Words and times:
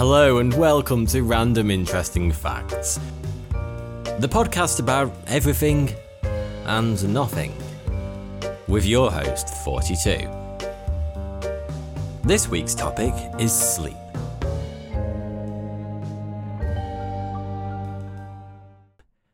Hello 0.00 0.38
and 0.38 0.54
welcome 0.54 1.04
to 1.08 1.20
Random 1.20 1.70
Interesting 1.70 2.32
Facts 2.32 2.98
the 4.18 4.26
podcast 4.26 4.80
about 4.80 5.14
everything 5.26 5.94
and 6.64 7.12
nothing, 7.12 7.52
with 8.66 8.86
your 8.86 9.10
host, 9.12 9.48
Thoughty2. 9.48 10.24
This 12.22 12.48
week's 12.48 12.74
topic 12.74 13.12
is 13.38 13.52
sleep. 13.52 13.94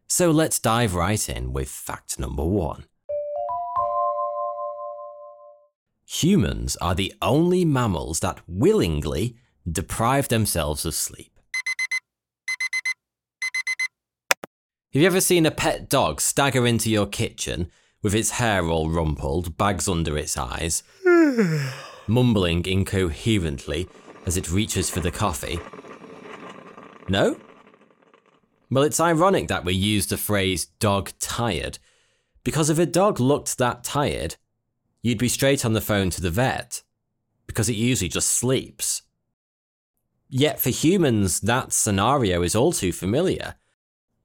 So 0.09 0.33
let's 0.33 0.59
dive 0.59 0.97
right 0.97 1.29
in 1.29 1.53
with 1.53 1.69
fact 1.69 2.19
number 2.19 2.45
one. 2.45 2.87
Humans 6.09 6.75
are 6.81 6.97
the 6.97 7.15
only 7.23 7.65
mammals 7.65 8.19
that 8.19 8.41
willingly 8.49 9.37
deprive 9.71 10.29
themselves 10.29 10.85
of 10.85 10.95
sleep. 10.95 11.33
Have 14.93 15.03
you 15.03 15.07
ever 15.07 15.21
seen 15.21 15.45
a 15.45 15.51
pet 15.51 15.91
dog 15.91 16.21
stagger 16.21 16.67
into 16.67 16.91
your 16.91 17.07
kitchen 17.07 17.71
with 18.03 18.15
its 18.15 18.31
hair 18.31 18.67
all 18.67 18.89
rumpled, 18.89 19.59
bags 19.59 19.89
under 19.89 20.17
its 20.17 20.37
eyes, 20.37 20.83
mumbling 22.07 22.65
incoherently 22.65 23.89
as 24.25 24.37
it 24.37 24.51
reaches 24.51 24.89
for 24.89 25.01
the 25.01 25.11
coffee? 25.11 25.61
No? 27.09 27.39
Well, 28.71 28.85
it's 28.85 29.01
ironic 29.01 29.49
that 29.49 29.65
we 29.65 29.75
use 29.75 30.07
the 30.07 30.17
phrase 30.17 30.67
dog 30.81 31.13
tired, 31.19 31.79
because 32.43 32.71
if 32.71 32.79
a 32.79 32.87
dog 32.87 33.21
looked 33.21 33.59
that 33.59 33.85
tired, 33.85 34.37
you'd 35.03 35.19
be 35.19 35.29
straight 35.29 35.65
on 35.65 35.73
the 35.73 35.81
phone 35.81 36.11
to 36.11 36.23
the 36.23 36.31
vet, 36.31 36.83
because 37.47 37.69
it 37.69 37.77
usually 37.77 38.09
just 38.09 38.31
sleeps. 38.31 39.03
Yet 40.29 40.61
for 40.61 40.71
humans, 40.71 41.41
that 41.41 41.73
scenario 41.73 42.43
is 42.43 42.57
all 42.57 42.73
too 42.73 42.93
familiar. 42.93 43.55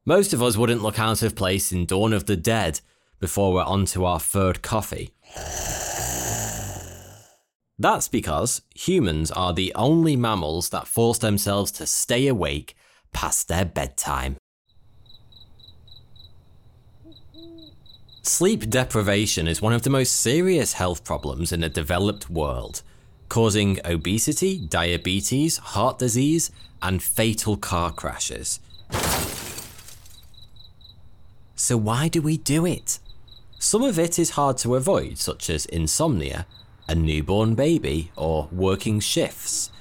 Most 0.05 0.33
of 0.33 0.41
us 0.41 0.57
wouldn't 0.57 0.81
look 0.81 0.97
out 0.97 1.21
of 1.21 1.35
place 1.35 1.71
in 1.71 1.85
Dawn 1.85 2.11
of 2.11 2.25
the 2.25 2.35
Dead 2.35 2.81
before 3.19 3.53
we're 3.53 3.63
on 3.63 3.85
to 3.85 4.05
our 4.05 4.19
third 4.19 4.63
coffee. 4.63 5.11
That's 7.77 8.07
because 8.07 8.63
humans 8.75 9.31
are 9.31 9.53
the 9.53 9.71
only 9.75 10.15
mammals 10.15 10.69
that 10.69 10.87
force 10.87 11.19
themselves 11.19 11.71
to 11.73 11.85
stay 11.85 12.27
awake 12.27 12.75
past 13.13 13.47
their 13.47 13.65
bedtime. 13.65 14.37
Sleep 18.23 18.69
deprivation 18.69 19.47
is 19.47 19.61
one 19.61 19.73
of 19.73 19.81
the 19.81 19.89
most 19.89 20.13
serious 20.13 20.73
health 20.73 21.03
problems 21.03 21.51
in 21.51 21.61
the 21.61 21.69
developed 21.69 22.29
world, 22.29 22.83
causing 23.31 23.79
obesity, 23.85 24.57
diabetes, 24.57 25.55
heart 25.57 25.97
disease, 25.97 26.51
and 26.81 27.01
fatal 27.01 27.55
car 27.55 27.89
crashes. 27.89 28.59
So 31.55 31.77
why 31.77 32.09
do 32.09 32.21
we 32.21 32.35
do 32.35 32.65
it? 32.65 32.99
Some 33.57 33.83
of 33.83 33.97
it 33.97 34.19
is 34.19 34.31
hard 34.31 34.57
to 34.57 34.75
avoid, 34.75 35.17
such 35.17 35.49
as 35.49 35.65
insomnia, 35.67 36.45
a 36.89 36.93
newborn 36.93 37.55
baby, 37.55 38.11
or 38.17 38.49
working 38.51 38.99
shifts. 38.99 39.71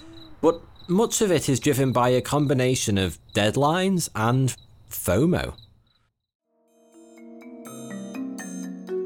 But 0.41 0.61
much 0.87 1.21
of 1.21 1.33
it 1.33 1.49
is 1.49 1.59
driven 1.59 1.91
by 1.91 2.11
a 2.11 2.21
combination 2.21 2.99
of 2.99 3.19
deadlines 3.35 4.09
and 4.15 4.55
FOMO. 4.89 5.57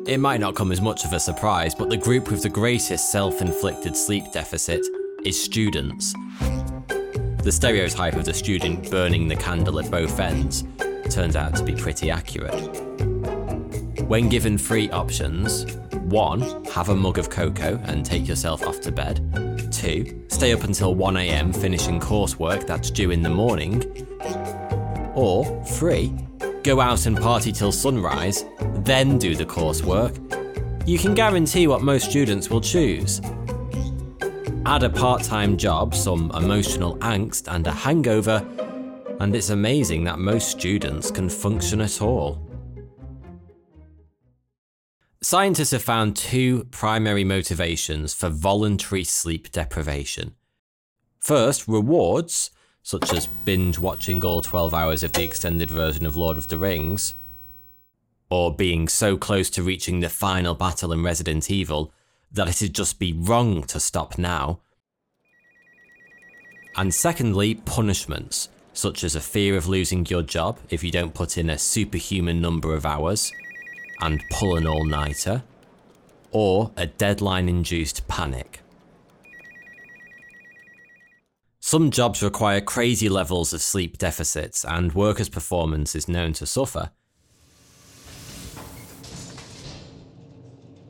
It 0.07 0.21
might 0.21 0.39
not 0.39 0.55
come 0.55 0.71
as 0.71 0.83
much 0.83 1.07
of 1.07 1.15
a 1.15 1.21
surprise, 1.21 1.75
but 1.75 1.89
the 1.89 1.97
group 1.97 2.31
with 2.31 2.43
the 2.43 2.49
greatest 2.51 3.11
self 3.11 3.41
inflicted 3.41 3.97
sleep 3.97 4.25
deficit 4.33 4.85
is 5.25 5.43
students. 5.43 6.13
The 7.43 7.51
stereotype 7.51 8.13
of 8.15 8.27
the 8.27 8.35
student 8.35 8.91
burning 8.91 9.29
the 9.29 9.37
candle 9.37 9.79
at 9.81 9.91
both 9.91 10.21
ends 10.21 10.65
turns 11.09 11.37
out 11.37 11.57
to 11.57 11.65
be 11.65 11.75
pretty 11.75 12.11
accurate. 12.11 12.53
When 14.03 14.29
given 14.29 14.59
three 14.59 14.91
options, 14.91 15.65
one, 15.95 16.65
have 16.67 16.91
a 16.91 16.95
mug 16.95 17.19
of 17.19 17.31
cocoa 17.31 17.81
and 17.85 18.05
take 18.05 18.29
yourself 18.29 18.63
off 18.67 18.83
to 18.83 18.93
bed. 18.93 19.73
Two, 19.73 20.23
stay 20.29 20.53
up 20.53 20.65
until 20.65 20.95
1am 20.95 21.57
finishing 21.57 21.99
coursework 21.99 22.67
that's 22.67 22.91
due 22.91 23.11
in 23.11 23.23
the 23.23 23.31
morning. 23.31 23.83
Or 25.15 25.65
three, 25.65 26.13
go 26.65 26.81
out 26.81 27.05
and 27.07 27.17
party 27.17 27.53
till 27.53 27.71
sunrise, 27.71 28.47
then 28.79 29.19
do 29.19 29.37
the 29.37 29.45
coursework. 29.45 30.19
You 30.89 30.99
can 30.99 31.15
guarantee 31.15 31.67
what 31.67 31.83
most 31.83 32.11
students 32.11 32.49
will 32.49 32.63
choose. 32.63 33.21
Add 34.67 34.83
a 34.83 34.89
part 34.91 35.23
time 35.23 35.59
job, 35.59 35.95
some 35.95 36.31
emotional 36.35 36.97
angst, 36.99 37.55
and 37.55 37.67
a 37.67 37.71
hangover, 37.71 38.43
and 39.21 39.37
it's 39.37 39.51
amazing 39.51 40.05
that 40.05 40.19
most 40.19 40.51
students 40.51 41.11
can 41.11 41.29
function 41.29 41.83
at 41.83 42.01
all. 42.01 42.41
Scientists 45.21 45.71
have 45.71 45.83
found 45.83 46.17
two 46.17 46.65
primary 46.65 47.25
motivations 47.25 48.15
for 48.15 48.29
voluntary 48.31 49.05
sleep 49.05 49.51
deprivation. 49.53 50.35
First, 51.21 51.69
rewards, 51.69 52.51
such 52.85 53.15
as 53.15 53.27
binge 53.27 53.79
watching 53.79 54.23
all 54.23 54.43
12 54.43 54.75
hours 54.75 55.03
of 55.03 55.11
the 55.15 55.25
extended 55.25 55.71
version 55.71 56.05
of 56.05 56.17
Lord 56.17 56.37
of 56.37 56.49
the 56.49 56.59
Rings, 56.59 57.15
or 58.29 58.55
being 58.55 58.89
so 58.89 59.17
close 59.17 59.49
to 59.51 59.63
reaching 59.63 60.01
the 60.01 60.11
final 60.11 60.55
battle 60.55 60.93
in 60.93 61.03
Resident 61.03 61.51
Evil 61.51 61.91
that 62.31 62.47
it'd 62.47 62.75
just 62.75 62.99
be 62.99 63.15
wrong 63.15 63.63
to 63.65 63.81
stop 63.81 64.19
now. 64.19 64.61
And 66.77 66.93
secondly, 66.93 67.55
punishments, 67.55 68.51
such 68.75 69.03
as 69.03 69.17
a 69.17 69.21
fear 69.21 69.57
of 69.57 69.67
losing 69.67 70.05
your 70.05 70.23
job 70.23 70.59
if 70.69 70.85
you 70.85 70.91
don't 70.91 71.15
put 71.15 71.39
in 71.39 71.49
a 71.49 71.59
superhuman 71.59 72.43
number 72.43 72.75
of 72.75 72.85
hours 72.85 73.33
and 74.03 74.23
pull 74.31 74.57
an 74.57 74.67
all 74.67 74.85
nighter, 74.85 75.43
or 76.33 76.71
a 76.77 76.87
deadline 76.87 77.49
induced 77.49 78.07
panic. 78.09 78.61
Some 81.67 81.91
jobs 81.91 82.23
require 82.23 82.61
crazy 82.61 83.09
levels 83.09 83.55
of 83.55 83.63
sleep 83.63 83.97
deficits, 83.97 84.67
and 84.67 84.93
workers' 84.93 85.31
performance 85.31 85.95
is 85.95 86.09
known 86.09 86.35
to 86.35 86.45
suffer. 86.45 86.91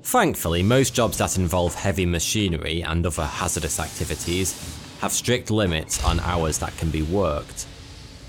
Thankfully, 0.02 0.64
most 0.64 0.92
jobs 0.92 1.18
that 1.18 1.38
involve 1.38 1.76
heavy 1.76 2.04
machinery 2.04 2.82
and 2.82 3.06
other 3.06 3.24
hazardous 3.24 3.78
activities 3.78 4.52
have 4.98 5.12
strict 5.12 5.48
limits 5.48 6.04
on 6.04 6.18
hours 6.18 6.58
that 6.58 6.76
can 6.76 6.90
be 6.90 7.02
worked 7.02 7.66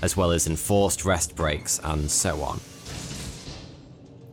as 0.00 0.16
well 0.16 0.30
as 0.30 0.46
enforced 0.46 1.04
rest 1.04 1.34
breaks 1.34 1.80
and 1.82 2.08
so 2.08 2.42
on. 2.42 2.60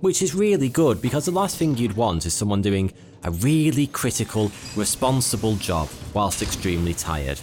Which 0.02 0.22
is 0.22 0.36
really 0.36 0.70
good 0.70 1.02
because 1.02 1.26
the 1.26 1.32
last 1.32 1.58
thing 1.58 1.78
you'd 1.78 1.98
want 1.98 2.28
is 2.28 2.36
someone 2.36 2.62
doing 2.62 2.94
a 3.24 3.32
really 3.32 3.88
critical, 3.88 4.52
responsible 4.76 5.56
job 5.56 5.90
whilst 6.14 6.44
extremely 6.44 6.94
tired. 6.94 7.40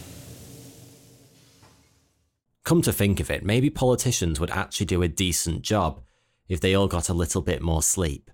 Come 2.65 2.83
to 2.83 2.93
think 2.93 3.21
of 3.21 3.31
it, 3.31 3.45
maybe 3.45 3.71
politicians 3.71 4.39
would 4.39 4.51
actually 4.51 4.87
do 4.87 5.03
a 5.03 5.09
decent 5.09 5.63
job 5.63 6.01
if 6.49 6.61
they 6.61 6.75
all 6.75 6.89
got 6.89 7.09
a 7.09 7.15
little 7.15 7.43
bit 7.43 7.63
more 7.63 7.83
sleep. 7.83 8.31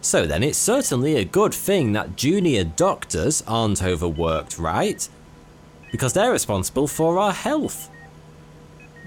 So 0.00 0.26
then, 0.26 0.42
it's 0.42 0.58
certainly 0.58 1.16
a 1.16 1.24
good 1.24 1.52
thing 1.52 1.92
that 1.92 2.16
junior 2.16 2.64
doctors 2.64 3.42
aren't 3.46 3.82
overworked, 3.82 4.58
right? 4.58 5.08
because 5.96 6.12
they're 6.12 6.32
responsible 6.32 6.86
for 6.86 7.18
our 7.18 7.32
health. 7.32 7.90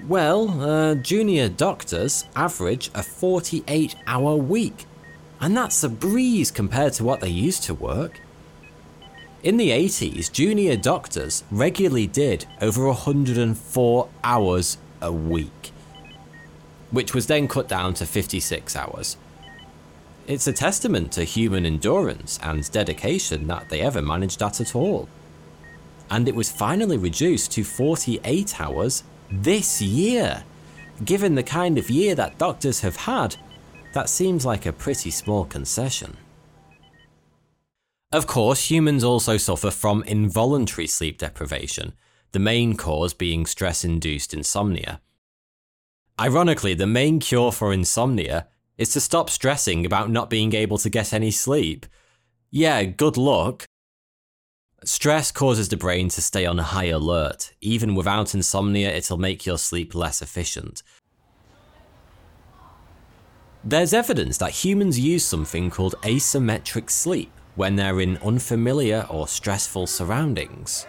Well, 0.08 0.60
uh, 0.60 0.94
junior 0.96 1.48
doctors 1.48 2.24
average 2.34 2.90
a 2.94 3.02
48 3.02 3.94
hour 4.06 4.34
week, 4.34 4.86
and 5.40 5.56
that's 5.56 5.84
a 5.84 5.88
breeze 5.88 6.50
compared 6.50 6.94
to 6.94 7.04
what 7.04 7.20
they 7.20 7.28
used 7.28 7.62
to 7.64 7.74
work. 7.74 8.20
In 9.42 9.56
the 9.56 9.70
80s, 9.70 10.30
junior 10.30 10.76
doctors 10.76 11.44
regularly 11.50 12.06
did 12.06 12.44
over 12.60 12.86
104 12.86 14.08
hours 14.22 14.76
a 15.00 15.10
week, 15.10 15.72
which 16.90 17.14
was 17.14 17.26
then 17.26 17.48
cut 17.48 17.66
down 17.66 17.94
to 17.94 18.04
56 18.04 18.76
hours. 18.76 19.16
It's 20.26 20.46
a 20.46 20.52
testament 20.52 21.12
to 21.12 21.24
human 21.24 21.64
endurance 21.64 22.38
and 22.42 22.70
dedication 22.70 23.46
that 23.46 23.70
they 23.70 23.80
ever 23.80 24.02
managed 24.02 24.40
that 24.40 24.60
at 24.60 24.76
all. 24.76 25.08
And 26.10 26.28
it 26.28 26.34
was 26.34 26.52
finally 26.52 26.98
reduced 26.98 27.50
to 27.52 27.64
48 27.64 28.60
hours 28.60 29.04
this 29.32 29.80
year. 29.80 30.44
Given 31.02 31.34
the 31.34 31.42
kind 31.42 31.78
of 31.78 31.88
year 31.88 32.14
that 32.14 32.36
doctors 32.36 32.80
have 32.80 32.96
had, 32.96 33.36
that 33.94 34.10
seems 34.10 34.44
like 34.44 34.66
a 34.66 34.72
pretty 34.74 35.10
small 35.10 35.46
concession. 35.46 36.18
Of 38.12 38.26
course, 38.26 38.68
humans 38.68 39.04
also 39.04 39.36
suffer 39.36 39.70
from 39.70 40.02
involuntary 40.02 40.88
sleep 40.88 41.18
deprivation, 41.18 41.92
the 42.32 42.40
main 42.40 42.76
cause 42.76 43.14
being 43.14 43.46
stress 43.46 43.84
induced 43.84 44.34
insomnia. 44.34 45.00
Ironically, 46.18 46.74
the 46.74 46.88
main 46.88 47.20
cure 47.20 47.52
for 47.52 47.72
insomnia 47.72 48.48
is 48.76 48.88
to 48.94 49.00
stop 49.00 49.30
stressing 49.30 49.86
about 49.86 50.10
not 50.10 50.28
being 50.28 50.54
able 50.54 50.76
to 50.78 50.90
get 50.90 51.12
any 51.12 51.30
sleep. 51.30 51.86
Yeah, 52.50 52.82
good 52.82 53.16
luck. 53.16 53.64
Stress 54.82 55.30
causes 55.30 55.68
the 55.68 55.76
brain 55.76 56.08
to 56.08 56.20
stay 56.20 56.44
on 56.46 56.58
high 56.58 56.86
alert. 56.86 57.52
Even 57.60 57.94
without 57.94 58.34
insomnia, 58.34 58.90
it'll 58.90 59.18
make 59.18 59.46
your 59.46 59.58
sleep 59.58 59.94
less 59.94 60.20
efficient. 60.20 60.82
There's 63.62 63.92
evidence 63.92 64.36
that 64.38 64.64
humans 64.64 64.98
use 64.98 65.24
something 65.24 65.70
called 65.70 65.94
asymmetric 66.02 66.90
sleep 66.90 67.30
when 67.54 67.76
they're 67.76 68.00
in 68.00 68.16
unfamiliar 68.18 69.06
or 69.10 69.28
stressful 69.28 69.86
surroundings. 69.86 70.86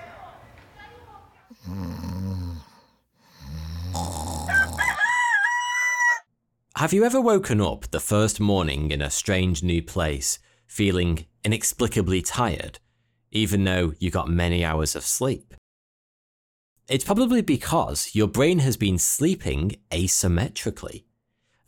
Have 6.78 6.94
you 6.94 7.04
ever 7.04 7.22
woken 7.22 7.62
up 7.62 7.92
the 7.92 8.00
first 8.00 8.40
morning 8.40 8.92
in 8.92 9.02
a 9.02 9.12
strange 9.12 9.62
new 9.62 9.84
place, 9.84 10.40
feeling 10.66 11.26
inexplicably 11.44 12.22
tired, 12.22 12.80
even 13.32 13.64
though 13.64 13.94
you 14.00 14.10
got 14.10 14.30
many 14.30 14.66
hours 14.66 14.96
of 14.96 15.04
sleep? 15.04 15.54
It's 16.88 17.06
probably 17.06 17.42
because 17.42 18.16
your 18.16 18.28
brain 18.28 18.60
has 18.60 18.78
been 18.78 18.98
sleeping 18.98 19.76
asymmetrically. 19.92 21.04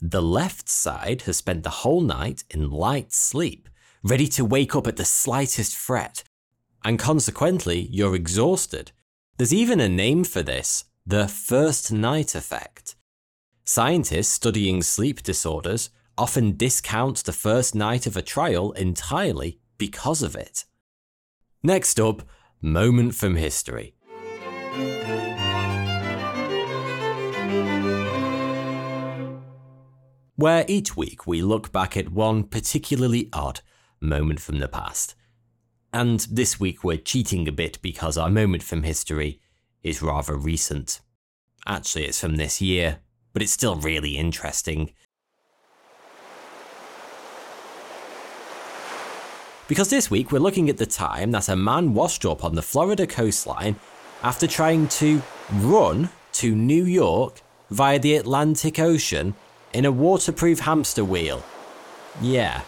The 0.00 0.20
left 0.20 0.68
side 0.68 1.22
has 1.22 1.36
spent 1.36 1.62
the 1.62 1.70
whole 1.70 2.00
night 2.00 2.44
in 2.50 2.70
light 2.70 3.12
sleep, 3.12 3.68
ready 4.04 4.28
to 4.28 4.44
wake 4.44 4.76
up 4.76 4.86
at 4.86 4.96
the 4.96 5.04
slightest 5.04 5.74
fret, 5.74 6.22
and 6.84 6.98
consequently, 6.98 7.88
you're 7.90 8.14
exhausted. 8.14 8.92
There's 9.38 9.54
even 9.54 9.80
a 9.80 9.88
name 9.88 10.24
for 10.24 10.42
this 10.42 10.84
the 11.06 11.26
first 11.26 11.90
night 11.90 12.34
effect. 12.34 12.96
Scientists 13.64 14.28
studying 14.28 14.82
sleep 14.82 15.22
disorders 15.22 15.88
often 16.18 16.56
discount 16.56 17.24
the 17.24 17.32
first 17.32 17.74
night 17.74 18.06
of 18.06 18.16
a 18.16 18.22
trial 18.22 18.72
entirely 18.72 19.58
because 19.78 20.22
of 20.22 20.36
it. 20.36 20.66
Next 21.62 21.98
up, 21.98 22.22
moment 22.60 23.14
from 23.14 23.36
history. 23.36 23.94
Where 30.36 30.64
each 30.68 30.94
week 30.94 31.26
we 31.26 31.40
look 31.40 31.72
back 31.72 31.96
at 31.96 32.12
one 32.12 32.44
particularly 32.44 33.30
odd 33.32 33.60
moment 34.04 34.40
from 34.40 34.58
the 34.58 34.68
past. 34.68 35.14
And 35.92 36.20
this 36.30 36.58
week 36.58 36.82
we're 36.84 36.96
cheating 36.96 37.46
a 37.48 37.52
bit 37.52 37.80
because 37.82 38.18
our 38.18 38.30
moment 38.30 38.62
from 38.62 38.82
history 38.82 39.40
is 39.82 40.02
rather 40.02 40.36
recent. 40.36 41.00
Actually, 41.66 42.06
it's 42.06 42.20
from 42.20 42.36
this 42.36 42.60
year, 42.60 42.98
but 43.32 43.42
it's 43.42 43.52
still 43.52 43.76
really 43.76 44.16
interesting. 44.16 44.92
Because 49.66 49.88
this 49.88 50.10
week 50.10 50.30
we're 50.30 50.40
looking 50.40 50.68
at 50.68 50.76
the 50.76 50.86
time 50.86 51.30
that 51.30 51.48
a 51.48 51.56
man 51.56 51.94
washed 51.94 52.26
up 52.26 52.44
on 52.44 52.54
the 52.54 52.62
Florida 52.62 53.06
coastline 53.06 53.76
after 54.22 54.46
trying 54.46 54.88
to 54.88 55.22
run 55.52 56.10
to 56.32 56.54
New 56.54 56.84
York 56.84 57.40
via 57.70 57.98
the 57.98 58.16
Atlantic 58.16 58.78
Ocean 58.78 59.34
in 59.72 59.84
a 59.84 59.92
waterproof 59.92 60.60
hamster 60.60 61.04
wheel. 61.04 61.42
Yeah. 62.20 62.62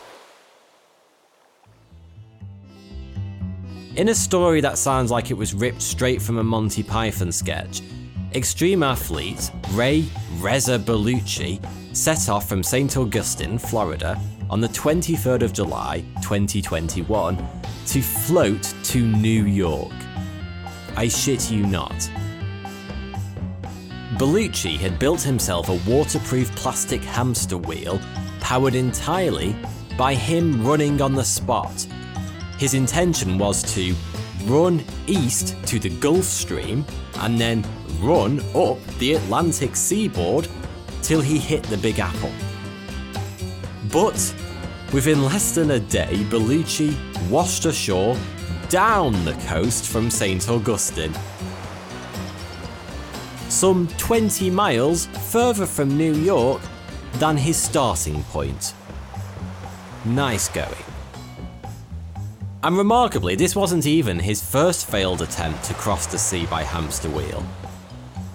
In 3.96 4.10
a 4.10 4.14
story 4.14 4.60
that 4.60 4.76
sounds 4.76 5.10
like 5.10 5.30
it 5.30 5.38
was 5.38 5.54
ripped 5.54 5.80
straight 5.80 6.20
from 6.20 6.36
a 6.36 6.44
Monty 6.44 6.82
Python 6.82 7.32
sketch, 7.32 7.80
extreme 8.34 8.82
athlete 8.82 9.50
Ray 9.70 10.04
Reza 10.34 10.78
Baluchi 10.78 11.64
set 11.96 12.28
off 12.28 12.46
from 12.46 12.62
St. 12.62 12.94
Augustine, 12.98 13.56
Florida 13.56 14.20
on 14.50 14.60
the 14.60 14.68
23rd 14.68 15.40
of 15.40 15.54
July 15.54 16.04
2021 16.20 17.38
to 17.86 18.02
float 18.02 18.74
to 18.82 19.00
New 19.00 19.46
York. 19.46 19.94
I 20.94 21.08
shit 21.08 21.50
you 21.50 21.66
not. 21.66 22.10
Baluchi 24.18 24.76
had 24.76 24.98
built 24.98 25.22
himself 25.22 25.70
a 25.70 25.90
waterproof 25.90 26.54
plastic 26.54 27.00
hamster 27.02 27.56
wheel 27.56 27.98
powered 28.40 28.74
entirely 28.74 29.56
by 29.96 30.14
him 30.14 30.66
running 30.66 31.00
on 31.00 31.14
the 31.14 31.24
spot. 31.24 31.86
His 32.58 32.72
intention 32.72 33.36
was 33.36 33.62
to 33.74 33.94
run 34.44 34.82
east 35.06 35.56
to 35.66 35.78
the 35.78 35.90
Gulf 35.90 36.24
Stream 36.24 36.84
and 37.18 37.38
then 37.38 37.64
run 38.00 38.40
up 38.54 38.82
the 38.98 39.14
Atlantic 39.14 39.76
seaboard 39.76 40.48
till 41.02 41.20
he 41.20 41.38
hit 41.38 41.62
the 41.64 41.76
Big 41.76 41.98
Apple. 41.98 42.32
But 43.92 44.34
within 44.92 45.22
less 45.24 45.54
than 45.54 45.72
a 45.72 45.80
day, 45.80 46.24
Baluchi 46.30 46.96
washed 47.28 47.66
ashore 47.66 48.16
down 48.68 49.24
the 49.24 49.34
coast 49.46 49.86
from 49.86 50.10
St. 50.10 50.48
Augustine. 50.48 51.14
Some 53.48 53.86
20 53.98 54.50
miles 54.50 55.06
further 55.30 55.66
from 55.66 55.96
New 55.96 56.14
York 56.14 56.62
than 57.14 57.36
his 57.36 57.56
starting 57.56 58.22
point. 58.24 58.74
Nice 60.04 60.48
going. 60.48 60.85
And 62.66 62.76
remarkably, 62.76 63.36
this 63.36 63.54
wasn't 63.54 63.86
even 63.86 64.18
his 64.18 64.42
first 64.42 64.90
failed 64.90 65.22
attempt 65.22 65.62
to 65.66 65.74
cross 65.74 66.04
the 66.06 66.18
sea 66.18 66.46
by 66.46 66.64
hamster 66.64 67.08
wheel. 67.08 67.46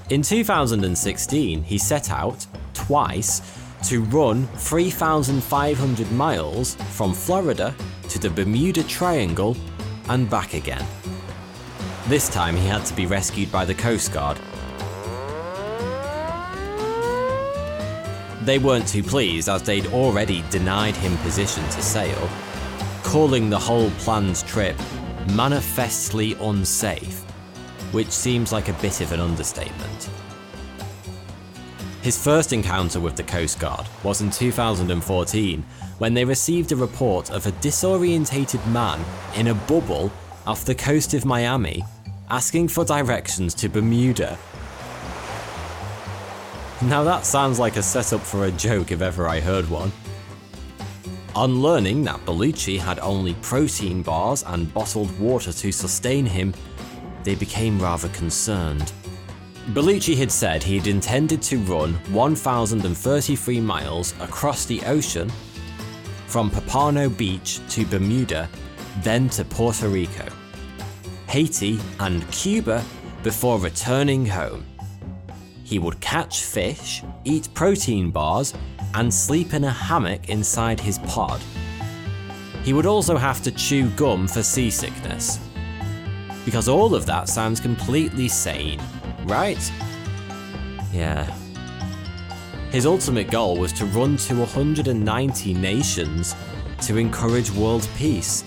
In 0.10 0.22
2016, 0.22 1.63
he 1.63 1.78
set 1.78 2.10
out, 2.10 2.48
twice, 2.74 3.42
to 3.89 4.04
run 4.04 4.48
3,500 4.56 6.12
miles 6.13 6.75
from 6.75 7.13
Florida 7.13 7.75
to 8.07 8.19
the 8.19 8.30
Bermuda 8.30 8.83
Triangle 8.83 9.57
and 10.07 10.30
back 10.30 10.54
again. 10.54 10.88
This 12.07 12.30
time 12.30 12.56
he 12.56 12.68
had 12.68 12.85
to 12.85 12.94
be 12.94 13.06
rescued 13.07 13.52
by 13.52 13.66
the 13.66 13.76
Coast 13.76 14.14
Guard. 14.14 14.40
They 18.45 18.59
weren't 18.59 18.88
too 18.88 19.04
pleased 19.04 19.50
as 19.50 19.61
they'd 19.64 19.88
already 19.88 20.42
denied 20.50 20.95
him 20.95 21.18
position 21.18 21.66
to 21.66 21.81
sail, 21.81 22.30
calling 23.11 23.49
the 23.49 23.59
whole 23.59 23.89
planned 23.99 24.37
trip 24.47 24.73
manifestly 25.33 26.33
unsafe, 26.35 27.23
which 27.91 28.09
seems 28.09 28.53
like 28.53 28.69
a 28.69 28.73
bit 28.81 29.01
of 29.01 29.11
an 29.11 29.19
understatement. 29.19 30.09
His 32.01 32.18
first 32.18 32.53
encounter 32.53 33.01
with 33.01 33.18
the 33.18 33.23
Coast 33.23 33.59
Guard 33.59 33.85
was 34.01 34.21
in 34.21 34.31
2014 34.31 35.61
when 35.97 36.13
they 36.13 36.23
received 36.23 36.71
a 36.71 36.77
report 36.77 37.31
of 37.31 37.45
a 37.45 37.51
disorientated 37.51 38.65
man 38.71 39.03
in 39.35 39.47
a 39.47 39.56
bubble 39.56 40.09
off 40.47 40.63
the 40.63 40.73
coast 40.73 41.13
of 41.13 41.25
Miami 41.25 41.83
asking 42.30 42.69
for 42.69 42.85
directions 42.85 43.53
to 43.56 43.68
Bermuda. 43.68 44.39
Now 46.83 47.03
that 47.03 47.25
sounds 47.25 47.59
like 47.59 47.75
a 47.75 47.83
setup 47.83 48.21
for 48.21 48.45
a 48.45 48.51
joke 48.51 48.94
if 48.94 49.01
ever 49.01 49.27
I 49.27 49.41
heard 49.41 49.69
one. 49.69 49.91
On 51.33 51.61
learning 51.61 52.04
that 52.04 52.26
Baluchi 52.26 52.78
had 52.78 53.00
only 53.00 53.35
protein 53.35 54.02
bars 54.02 54.44
and 54.47 54.71
bottled 54.73 55.18
water 55.18 55.54
to 55.54 55.71
sustain 55.71 56.26
him, 56.26 56.54
they 57.23 57.35
became 57.35 57.81
rather 57.81 58.09
concerned. 58.09 58.92
Baluchi 59.69 60.18
had 60.18 60.30
said 60.30 60.61
he 60.61 60.78
had 60.78 60.88
intended 60.88 61.42
to 61.44 61.57
run 61.59 61.94
1,033 62.11 63.61
miles 63.61 64.14
across 64.19 64.66
the 64.66 64.81
ocean 64.81 65.31
from 66.28 66.50
Pompano 66.50 67.07
Beach 67.07 67.61
to 67.69 67.85
Bermuda, 67.85 68.50
then 69.02 69.30
to 69.30 69.45
Puerto 69.45 69.88
Rico, 69.88 70.28
Haiti, 71.28 71.80
and 72.02 72.30
Cuba 72.31 72.83
before 73.23 73.57
returning 73.57 74.26
home. 74.26 74.66
He 75.64 75.80
would 75.80 76.02
catch 76.02 76.44
fish, 76.44 77.04
eat 77.23 77.47
protein 77.54 78.11
bars, 78.11 78.54
and 78.94 79.14
sleep 79.14 79.54
in 79.54 79.64
a 79.64 79.69
hammock 79.69 80.30
inside 80.30 80.80
his 80.80 81.00
pod. 81.00 81.42
He 82.64 82.74
would 82.74 82.86
also 82.86 83.18
have 83.18 83.42
to 83.44 83.52
chew 83.52 83.90
gum 83.92 84.28
for 84.28 84.44
seasickness. 84.44 85.40
Because 86.45 86.68
all 86.68 86.95
of 86.95 87.06
that 87.06 87.30
sounds 87.30 87.60
completely 87.60 88.28
sane, 88.28 88.81
right? 89.26 89.71
Yeah. 90.92 91.24
His 92.71 92.86
ultimate 92.86 93.30
goal 93.30 93.57
was 93.57 93.74
to 93.74 93.86
run 93.86 94.18
to 94.18 94.36
190 94.36 95.54
nations 95.54 96.36
to 96.81 96.98
encourage 96.98 97.52
world 97.52 97.88
peace. 97.95 98.44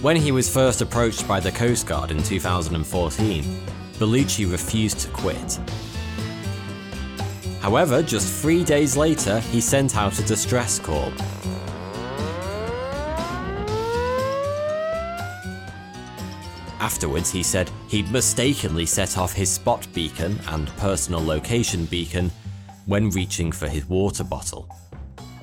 When 0.00 0.16
he 0.16 0.32
was 0.32 0.48
first 0.48 0.80
approached 0.80 1.28
by 1.28 1.40
the 1.40 1.52
Coast 1.52 1.86
Guard 1.86 2.10
in 2.10 2.22
2014, 2.22 3.44
Baluchi 3.94 4.50
refused 4.50 5.00
to 5.00 5.08
quit. 5.08 5.58
However, 7.60 8.02
just 8.02 8.42
three 8.42 8.64
days 8.64 8.96
later, 8.96 9.40
he 9.40 9.60
sent 9.60 9.96
out 9.96 10.18
a 10.18 10.22
distress 10.22 10.78
call. 10.78 11.12
Afterwards, 16.80 17.30
he 17.30 17.42
said 17.42 17.70
he'd 17.88 18.10
mistakenly 18.10 18.86
set 18.86 19.18
off 19.18 19.34
his 19.34 19.50
spot 19.50 19.86
beacon 19.92 20.40
and 20.48 20.68
personal 20.78 21.22
location 21.24 21.84
beacon 21.84 22.30
when 22.86 23.10
reaching 23.10 23.52
for 23.52 23.68
his 23.68 23.86
water 23.86 24.24
bottle. 24.24 24.66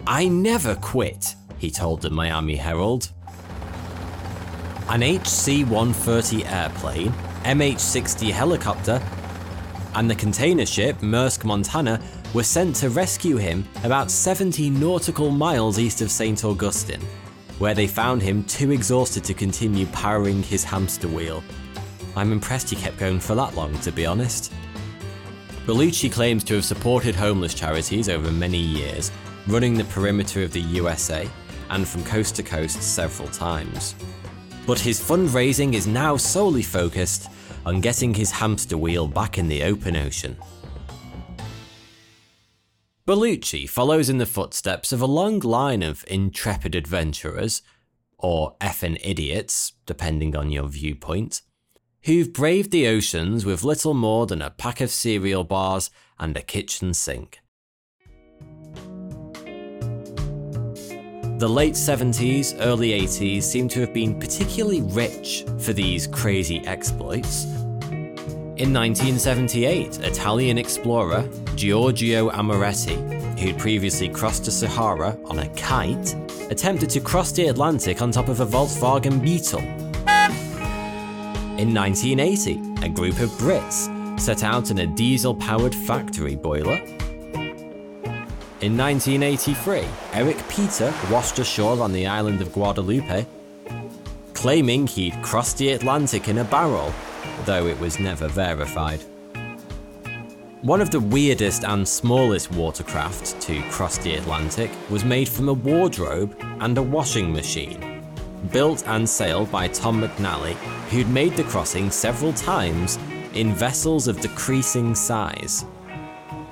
I 0.07 0.27
never 0.27 0.75
quit, 0.75 1.35
he 1.59 1.69
told 1.69 2.01
the 2.01 2.09
Miami 2.09 2.55
Herald. 2.55 3.11
An 4.89 5.01
HC 5.03 5.67
130 5.69 6.45
airplane, 6.45 7.11
MH 7.43 7.79
60 7.79 8.31
helicopter, 8.31 9.01
and 9.95 10.09
the 10.09 10.15
container 10.15 10.65
ship 10.65 10.97
Maersk 10.97 11.43
Montana 11.43 12.01
were 12.33 12.43
sent 12.43 12.75
to 12.77 12.89
rescue 12.89 13.37
him 13.37 13.65
about 13.83 14.11
70 14.11 14.69
nautical 14.69 15.31
miles 15.31 15.79
east 15.79 16.01
of 16.01 16.11
St. 16.11 16.43
Augustine, 16.43 17.01
where 17.59 17.73
they 17.73 17.87
found 17.87 18.21
him 18.21 18.43
too 18.43 18.71
exhausted 18.71 19.23
to 19.23 19.33
continue 19.33 19.85
powering 19.87 20.43
his 20.43 20.63
hamster 20.63 21.07
wheel. 21.07 21.43
I'm 22.15 22.31
impressed 22.31 22.69
he 22.69 22.75
kept 22.75 22.97
going 22.97 23.19
for 23.19 23.35
that 23.35 23.55
long, 23.55 23.77
to 23.79 23.91
be 23.91 24.05
honest. 24.05 24.51
Baluchi 25.65 26.11
claims 26.11 26.43
to 26.45 26.55
have 26.55 26.65
supported 26.65 27.15
homeless 27.15 27.53
charities 27.53 28.09
over 28.09 28.31
many 28.31 28.57
years, 28.57 29.11
running 29.47 29.73
the 29.73 29.83
perimeter 29.85 30.43
of 30.43 30.51
the 30.51 30.61
USA 30.61 31.29
and 31.69 31.87
from 31.87 32.03
coast 32.05 32.35
to 32.35 32.43
coast 32.43 32.81
several 32.81 33.27
times. 33.29 33.95
But 34.65 34.79
his 34.79 34.99
fundraising 34.99 35.73
is 35.73 35.87
now 35.87 36.17
solely 36.17 36.63
focused 36.63 37.29
on 37.67 37.81
getting 37.81 38.13
his 38.13 38.31
hamster 38.31 38.77
wheel 38.77 39.09
back 39.09 39.37
in 39.37 39.49
the 39.49 39.61
open 39.61 39.97
ocean. 39.97 40.37
Baluchi 43.05 43.67
follows 43.67 44.09
in 44.09 44.19
the 44.19 44.25
footsteps 44.25 44.93
of 44.93 45.01
a 45.01 45.05
long 45.05 45.39
line 45.39 45.83
of 45.83 46.05
intrepid 46.07 46.75
adventurers, 46.75 47.61
or 48.17 48.55
effin' 48.61 48.97
idiots, 49.03 49.73
depending 49.85 50.33
on 50.33 50.49
your 50.49 50.69
viewpoint, 50.69 51.41
who've 52.03 52.31
braved 52.31 52.71
the 52.71 52.87
oceans 52.87 53.45
with 53.45 53.65
little 53.65 53.93
more 53.93 54.25
than 54.25 54.41
a 54.41 54.49
pack 54.49 54.79
of 54.79 54.89
cereal 54.89 55.43
bars 55.43 55.89
and 56.17 56.37
a 56.37 56.41
kitchen 56.41 56.93
sink. 56.93 57.41
The 61.37 61.47
late 61.47 61.73
70s, 61.73 62.55
early 62.61 62.99
80s 62.99 63.43
seem 63.43 63.67
to 63.67 63.81
have 63.81 63.93
been 63.93 64.19
particularly 64.19 64.81
rich 64.81 65.43
for 65.59 65.71
these 65.71 66.07
crazy 66.07 66.65
exploits. 66.65 67.56
In 68.57 68.73
1978, 68.73 69.99
Italian 69.99 70.57
explorer 70.57 71.29
Giorgio 71.55 72.29
Amoretti, 72.31 72.97
who'd 73.39 73.57
previously 73.57 74.09
crossed 74.09 74.45
the 74.45 74.51
Sahara 74.51 75.17
on 75.25 75.39
a 75.39 75.49
kite, 75.49 76.15
attempted 76.49 76.89
to 76.89 76.99
cross 76.99 77.31
the 77.31 77.47
Atlantic 77.47 78.01
on 78.01 78.11
top 78.11 78.29
of 78.29 78.39
a 78.39 78.45
Volkswagen 78.45 79.21
Beetle. 79.21 79.61
In 81.59 81.73
1980, 81.73 82.85
a 82.85 82.89
group 82.89 83.19
of 83.19 83.29
Brits 83.31 84.19
set 84.19 84.43
out 84.43 84.71
in 84.71 84.79
a 84.79 84.87
diesel 84.87 85.35
powered 85.35 85.75
factory 85.75 86.35
boiler 86.35 86.81
in 88.59 88.75
1983, 88.75 89.85
Eric 90.13 90.37
Peter 90.49 90.91
washed 91.11 91.37
ashore 91.37 91.79
on 91.79 91.93
the 91.93 92.07
island 92.07 92.41
of 92.41 92.51
Guadeloupe, 92.53 93.27
claiming 94.33 94.87
he'd 94.87 95.13
crossed 95.21 95.59
the 95.59 95.73
Atlantic 95.73 96.27
in 96.27 96.39
a 96.39 96.43
barrel, 96.43 96.91
though 97.47 97.65
it 97.65 97.79
was 97.79 97.99
never 97.99 98.27
verified. 98.27 99.03
One 100.61 100.81
of 100.81 100.91
the 100.91 100.99
weirdest 100.99 101.63
and 101.63 101.87
smallest 101.87 102.51
watercraft 102.51 103.41
to 103.41 103.63
cross 103.71 103.97
the 103.97 104.13
Atlantic 104.13 104.69
was 104.91 105.03
made 105.03 105.27
from 105.27 105.49
a 105.49 105.53
wardrobe 105.53 106.39
and 106.59 106.77
a 106.77 106.83
washing 106.83 107.33
machine. 107.33 108.03
Built 108.51 108.87
and 108.87 109.09
sailed 109.09 109.51
by 109.51 109.67
Tom 109.69 110.03
McNally, 110.03 110.53
who'd 110.91 111.09
made 111.09 111.35
the 111.35 111.43
crossing 111.45 111.89
several 111.89 112.33
times 112.33 112.99
in 113.33 113.55
vessels 113.55 114.07
of 114.07 114.21
decreasing 114.21 114.93
size 114.93 115.65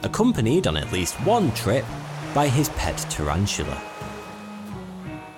accompanied 0.05 0.67
on 0.67 0.77
at 0.77 0.91
least 0.93 1.15
one 1.25 1.51
trip 1.51 1.83
by 2.33 2.47
his 2.47 2.69
pet 2.69 2.97
tarantula. 3.09 3.81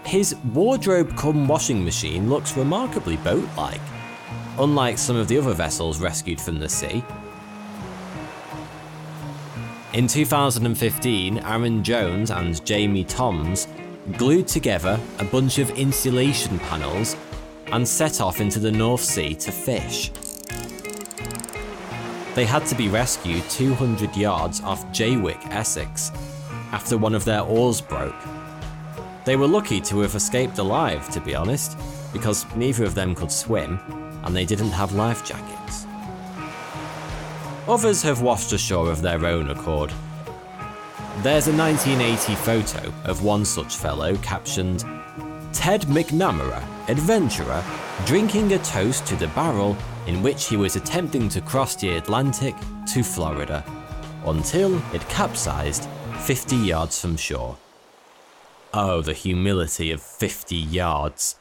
His 0.06 0.36
wardrobe 0.54 1.16
cum 1.18 1.48
washing 1.48 1.84
machine 1.84 2.30
looks 2.30 2.56
remarkably 2.56 3.18
boat 3.18 3.48
like, 3.58 3.82
unlike 4.60 4.98
some 4.98 5.16
of 5.16 5.28
the 5.28 5.38
other 5.38 5.54
vessels 5.54 6.00
rescued 6.00 6.42
from 6.42 6.60
the 6.60 6.70
sea. 6.70 7.04
In 9.94 10.08
2015, 10.08 11.40
Aaron 11.40 11.84
Jones 11.84 12.30
and 12.30 12.64
Jamie 12.66 13.04
Toms 13.04 13.68
glued 14.18 14.48
together 14.48 15.00
a 15.20 15.24
bunch 15.24 15.60
of 15.60 15.70
insulation 15.72 16.60
panels 16.60 17.16
and 17.72 17.88
set 17.88 18.22
off 18.22 18.40
into 18.40 18.60
the 18.60 18.72
North 18.72 19.02
Sea 19.02 19.34
to 19.36 19.52
fish. 19.52 20.12
They 22.36 22.46
had 22.46 22.66
to 22.68 22.76
be 22.76 22.90
rescued 22.90 23.44
200 23.50 24.16
yards 24.16 24.62
off 24.62 24.86
Jaywick, 24.92 25.44
Essex, 25.48 26.12
after 26.72 26.98
one 26.98 27.16
of 27.16 27.26
their 27.26 27.42
oars 27.42 27.82
broke. 27.82 28.16
They 29.26 29.36
were 29.36 29.48
lucky 29.48 29.82
to 29.82 30.02
have 30.02 30.16
escaped 30.16 30.60
alive, 30.60 31.10
to 31.10 31.20
be 31.20 31.34
honest, 31.34 31.78
because 32.14 32.46
neither 32.56 32.84
of 32.84 32.94
them 32.94 33.16
could 33.16 33.32
swim 33.32 34.07
and 34.28 34.36
they 34.36 34.46
didn't 34.46 34.72
have 34.72 34.94
life 34.94 35.26
jackets. 35.26 35.88
Others 37.68 38.04
have 38.04 38.22
washed 38.22 38.52
ashore 38.52 38.92
of 38.92 39.02
their 39.02 39.26
own 39.26 39.50
accord. 39.50 39.92
There's 41.24 41.48
a 41.48 41.56
1980 41.56 42.36
photo 42.36 42.94
of 43.06 43.24
one 43.24 43.46
such 43.46 43.78
fellow 43.78 44.16
captioned 44.18 44.82
Ted 45.54 45.84
McNamara, 45.84 46.62
adventurer, 46.90 47.64
drinking 48.06 48.52
a 48.52 48.60
toast 48.60 49.08
to 49.08 49.16
the 49.16 49.30
barrel 49.30 49.76
in 50.08 50.22
which 50.22 50.48
he 50.48 50.58
was 50.58 50.76
attempting 50.76 51.30
to 51.30 51.42
cross 51.42 51.76
the 51.76 51.96
Atlantic 51.96 52.56
to 52.94 53.04
Florida, 53.04 53.64
until 54.26 54.78
it 54.94 55.08
capsized 55.08 55.88
50 56.20 56.56
yards 56.58 57.00
from 57.00 57.16
shore. 57.16 57.58
Oh, 58.74 59.02
the 59.02 59.14
humility 59.14 59.92
of 59.92 60.02
50 60.02 60.56
yards. 60.56 61.40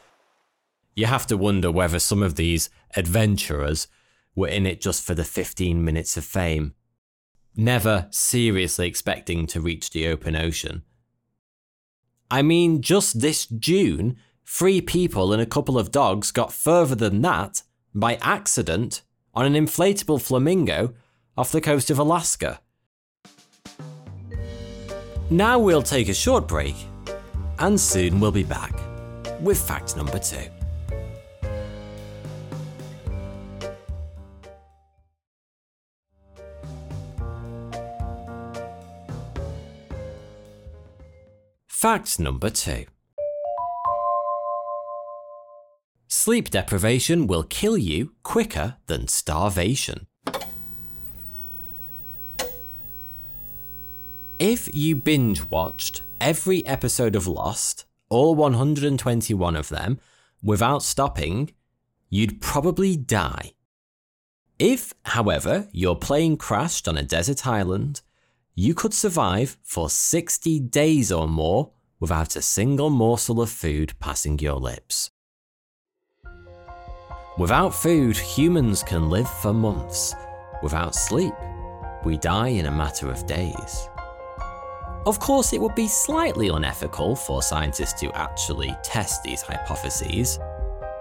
You 0.97 1.05
have 1.05 1.27
to 1.27 1.37
wonder 1.37 1.71
whether 1.71 1.99
some 1.99 2.23
of 2.23 2.37
these 2.37 2.71
adventurers 2.97 3.87
were 4.35 4.49
in 4.49 4.67
it 4.67 4.81
just 4.81 5.05
for 5.05 5.15
the 5.15 5.25
15 5.25 5.85
minutes 5.85 6.17
of 6.17 6.25
fame, 6.25 6.75
never 7.55 8.09
seriously 8.11 8.89
expecting 8.89 9.47
to 9.49 9.61
reach 9.61 9.91
the 9.91 10.09
open 10.09 10.35
ocean. 10.35 10.83
I 12.31 12.41
mean, 12.41 12.81
just 12.81 13.21
this 13.21 13.47
June, 13.47 14.17
three 14.47 14.81
people 14.81 15.35
and 15.35 15.43
a 15.43 15.47
couple 15.47 15.79
of 15.79 15.91
dogs 15.91 16.33
got 16.33 16.53
further 16.53 16.95
than 16.95 17.21
that 17.21 17.63
by 17.95 18.15
accident 18.23 19.03
on 19.35 19.45
an 19.45 19.53
inflatable 19.53 20.21
flamingo 20.21 20.95
off 21.37 21.53
the 21.53 21.61
coast 21.61 21.91
of 21.91 21.99
Alaska. 21.99 22.61
Now 25.29 25.59
we'll 25.59 25.83
take 25.83 26.09
a 26.09 26.15
short 26.15 26.49
break, 26.49 26.75
and 27.59 27.79
soon 27.79 28.19
we'll 28.19 28.33
be 28.33 28.45
back 28.45 28.75
with 29.43 29.61
fact 29.61 29.95
number 29.95 30.19
two. 30.19 30.56
Fact 41.77 42.19
number 42.19 42.49
two. 42.49 42.87
Sleep 46.09 46.49
deprivation 46.49 47.27
will 47.27 47.43
kill 47.43 47.77
you 47.77 48.15
quicker 48.23 48.77
than 48.87 49.09
starvation. 49.09 50.07
If 54.39 54.75
you 54.75 54.97
binge 54.97 55.51
watched 55.51 56.01
every 56.19 56.65
episode 56.65 57.15
of 57.15 57.27
Lost, 57.27 57.85
all 58.09 58.35
121 58.35 59.55
of 59.55 59.69
them, 59.69 60.01
without 60.43 60.83
stopping, 60.83 61.53
you'd 62.09 62.41
probably 62.41 62.97
die. 62.97 63.53
If, 64.59 64.95
however, 65.05 65.69
your 65.73 65.99
plane 65.99 66.39
crashed 66.39 66.89
on 66.89 66.97
a 66.97 67.03
desert 67.03 67.47
island, 67.47 68.01
you 68.59 68.73
could 68.73 68.95
survive 68.95 69.59
for 69.63 69.91
60 69.91 70.61
days 70.61 71.13
or 71.13 71.29
more 71.29 71.73
without 72.01 72.37
a 72.37 72.43
single 72.43 72.89
morsel 72.89 73.43
of 73.43 73.51
food 73.51 73.93
passing 74.01 74.39
your 74.39 74.55
lips. 74.55 75.11
Without 77.37 77.75
food, 77.75 78.17
humans 78.17 78.83
can 78.83 79.11
live 79.11 79.29
for 79.29 79.53
months. 79.53 80.15
Without 80.63 80.95
sleep, 80.95 81.35
we 82.03 82.17
die 82.17 82.49
in 82.49 82.65
a 82.65 82.71
matter 82.71 83.11
of 83.11 83.27
days. 83.27 83.91
Of 85.05 85.21
course, 85.21 85.53
it 85.53 85.61
would 85.61 85.75
be 85.75 85.87
slightly 85.87 86.49
unethical 86.49 87.15
for 87.15 87.43
scientists 87.43 88.01
to 88.01 88.11
actually 88.17 88.75
test 88.83 89.23
these 89.23 89.43
hypotheses. 89.43 90.39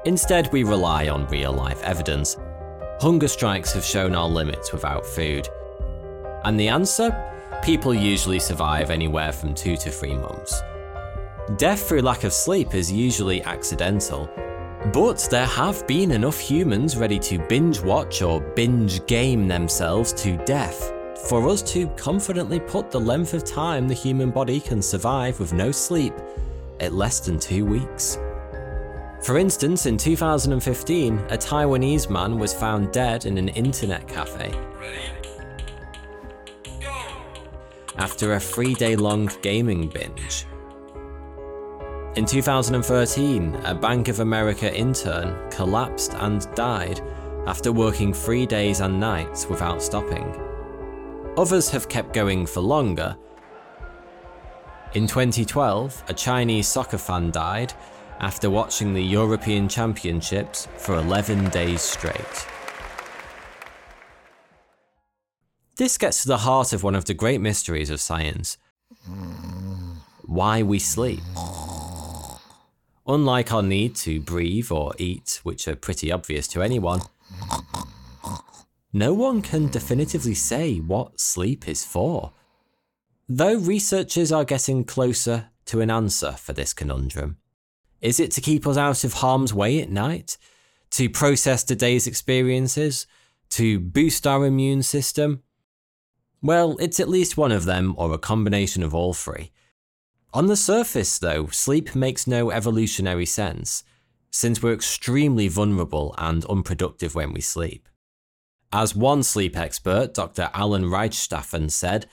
Instead, 0.03 0.51
we 0.51 0.65
rely 0.65 1.07
on 1.07 1.25
real 1.27 1.53
life 1.53 1.81
evidence. 1.83 2.35
Hunger 2.99 3.29
strikes 3.29 3.71
have 3.71 3.85
shown 3.85 4.13
our 4.13 4.27
limits 4.27 4.73
without 4.73 5.05
food. 5.05 5.47
And 6.43 6.59
the 6.59 6.67
answer? 6.67 7.31
People 7.63 7.93
usually 7.93 8.39
survive 8.39 8.89
anywhere 8.89 9.31
from 9.31 9.53
two 9.53 9.75
to 9.77 9.89
three 9.89 10.15
months. 10.15 10.61
Death 11.57 11.87
through 11.87 12.01
lack 12.01 12.23
of 12.23 12.33
sleep 12.33 12.73
is 12.73 12.91
usually 12.91 13.43
accidental, 13.43 14.29
but 14.93 15.27
there 15.31 15.45
have 15.45 15.85
been 15.87 16.11
enough 16.11 16.39
humans 16.39 16.97
ready 16.97 17.19
to 17.19 17.39
binge 17.47 17.81
watch 17.81 18.21
or 18.21 18.41
binge 18.41 19.05
game 19.07 19.47
themselves 19.47 20.13
to 20.13 20.37
death 20.45 20.91
for 21.29 21.49
us 21.49 21.61
to 21.63 21.87
confidently 21.95 22.59
put 22.59 22.91
the 22.91 22.99
length 22.99 23.33
of 23.33 23.43
time 23.43 23.87
the 23.87 23.93
human 23.93 24.29
body 24.29 24.59
can 24.59 24.81
survive 24.81 25.39
with 25.39 25.53
no 25.53 25.71
sleep 25.71 26.13
at 26.79 26.93
less 26.93 27.19
than 27.19 27.39
two 27.39 27.65
weeks. 27.65 28.17
For 29.23 29.39
instance, 29.39 29.87
in 29.87 29.97
2015, 29.97 31.17
a 31.17 31.37
Taiwanese 31.37 32.11
man 32.11 32.37
was 32.37 32.53
found 32.53 32.91
dead 32.91 33.25
in 33.25 33.39
an 33.39 33.49
internet 33.49 34.07
cafe. 34.07 34.53
After 37.97 38.33
a 38.33 38.39
three 38.39 38.73
day 38.73 38.95
long 38.97 39.29
gaming 39.41 39.87
binge. 39.87 40.45
In 42.15 42.25
2013, 42.25 43.55
a 43.63 43.73
Bank 43.73 44.09
of 44.09 44.19
America 44.19 44.73
intern 44.73 45.49
collapsed 45.49 46.13
and 46.15 46.45
died 46.55 47.01
after 47.47 47.71
working 47.71 48.13
three 48.13 48.45
days 48.45 48.81
and 48.81 48.99
nights 48.99 49.47
without 49.47 49.81
stopping. 49.81 50.35
Others 51.37 51.69
have 51.69 51.87
kept 51.87 52.13
going 52.13 52.45
for 52.45 52.59
longer. 52.59 53.15
In 54.93 55.07
2012, 55.07 56.03
a 56.09 56.13
Chinese 56.13 56.67
soccer 56.67 56.97
fan 56.97 57.31
died 57.31 57.73
after 58.19 58.49
watching 58.49 58.93
the 58.93 59.03
European 59.03 59.69
Championships 59.69 60.67
for 60.77 60.95
11 60.95 61.49
days 61.49 61.81
straight. 61.81 62.47
This 65.77 65.97
gets 65.97 66.21
to 66.21 66.29
the 66.29 66.37
heart 66.37 66.71
of 66.71 66.83
one 66.83 66.95
of 66.95 67.03
the 67.03 67.13
great 67.13 67.41
mysteries 67.41 67.89
of 67.89 67.99
science 67.99 68.57
why 70.25 70.63
we 70.63 70.79
sleep. 70.79 71.19
Unlike 73.05 73.53
our 73.53 73.61
need 73.61 73.95
to 73.97 74.19
breathe 74.21 74.71
or 74.71 74.93
eat, 74.97 75.41
which 75.43 75.67
are 75.67 75.75
pretty 75.75 76.11
obvious 76.11 76.47
to 76.47 76.63
anyone, 76.63 77.01
no 78.93 79.13
one 79.13 79.41
can 79.41 79.67
definitively 79.67 80.33
say 80.33 80.77
what 80.77 81.19
sleep 81.19 81.67
is 81.67 81.85
for. 81.85 82.31
Though 83.27 83.57
researchers 83.57 84.31
are 84.31 84.45
getting 84.45 84.85
closer 84.85 85.49
to 85.65 85.81
an 85.81 85.91
answer 85.91 86.31
for 86.33 86.53
this 86.53 86.73
conundrum. 86.73 87.37
Is 88.01 88.19
it 88.19 88.31
to 88.31 88.41
keep 88.41 88.65
us 88.65 88.77
out 88.77 89.03
of 89.03 89.13
harm's 89.13 89.53
way 89.53 89.81
at 89.81 89.89
night? 89.89 90.37
To 90.91 91.09
process 91.09 91.63
the 91.63 91.75
day's 91.75 92.07
experiences? 92.07 93.07
To 93.51 93.79
boost 93.79 94.25
our 94.25 94.45
immune 94.45 94.83
system? 94.83 95.43
Well, 96.41 96.77
it's 96.79 96.99
at 96.99 97.09
least 97.09 97.37
one 97.37 97.51
of 97.51 97.65
them, 97.65 97.95
or 97.97 98.13
a 98.13 98.17
combination 98.17 98.83
of 98.83 98.93
all 98.93 99.13
three. 99.13 99.51
On 100.33 100.47
the 100.47 100.57
surface, 100.57 101.17
though, 101.17 101.47
sleep 101.47 101.95
makes 101.95 102.27
no 102.27 102.51
evolutionary 102.51 103.25
sense, 103.25 103.83
since 104.31 104.61
we're 104.61 104.73
extremely 104.73 105.47
vulnerable 105.47 106.13
and 106.17 106.43
unproductive 106.45 107.15
when 107.15 107.33
we 107.33 107.41
sleep. 107.41 107.87
As 108.73 108.95
one 108.95 109.23
sleep 109.23 109.57
expert, 109.57 110.13
Dr. 110.13 110.49
Alan 110.53 110.83
Rechtschaffen, 110.83 111.71
said, 111.71 112.07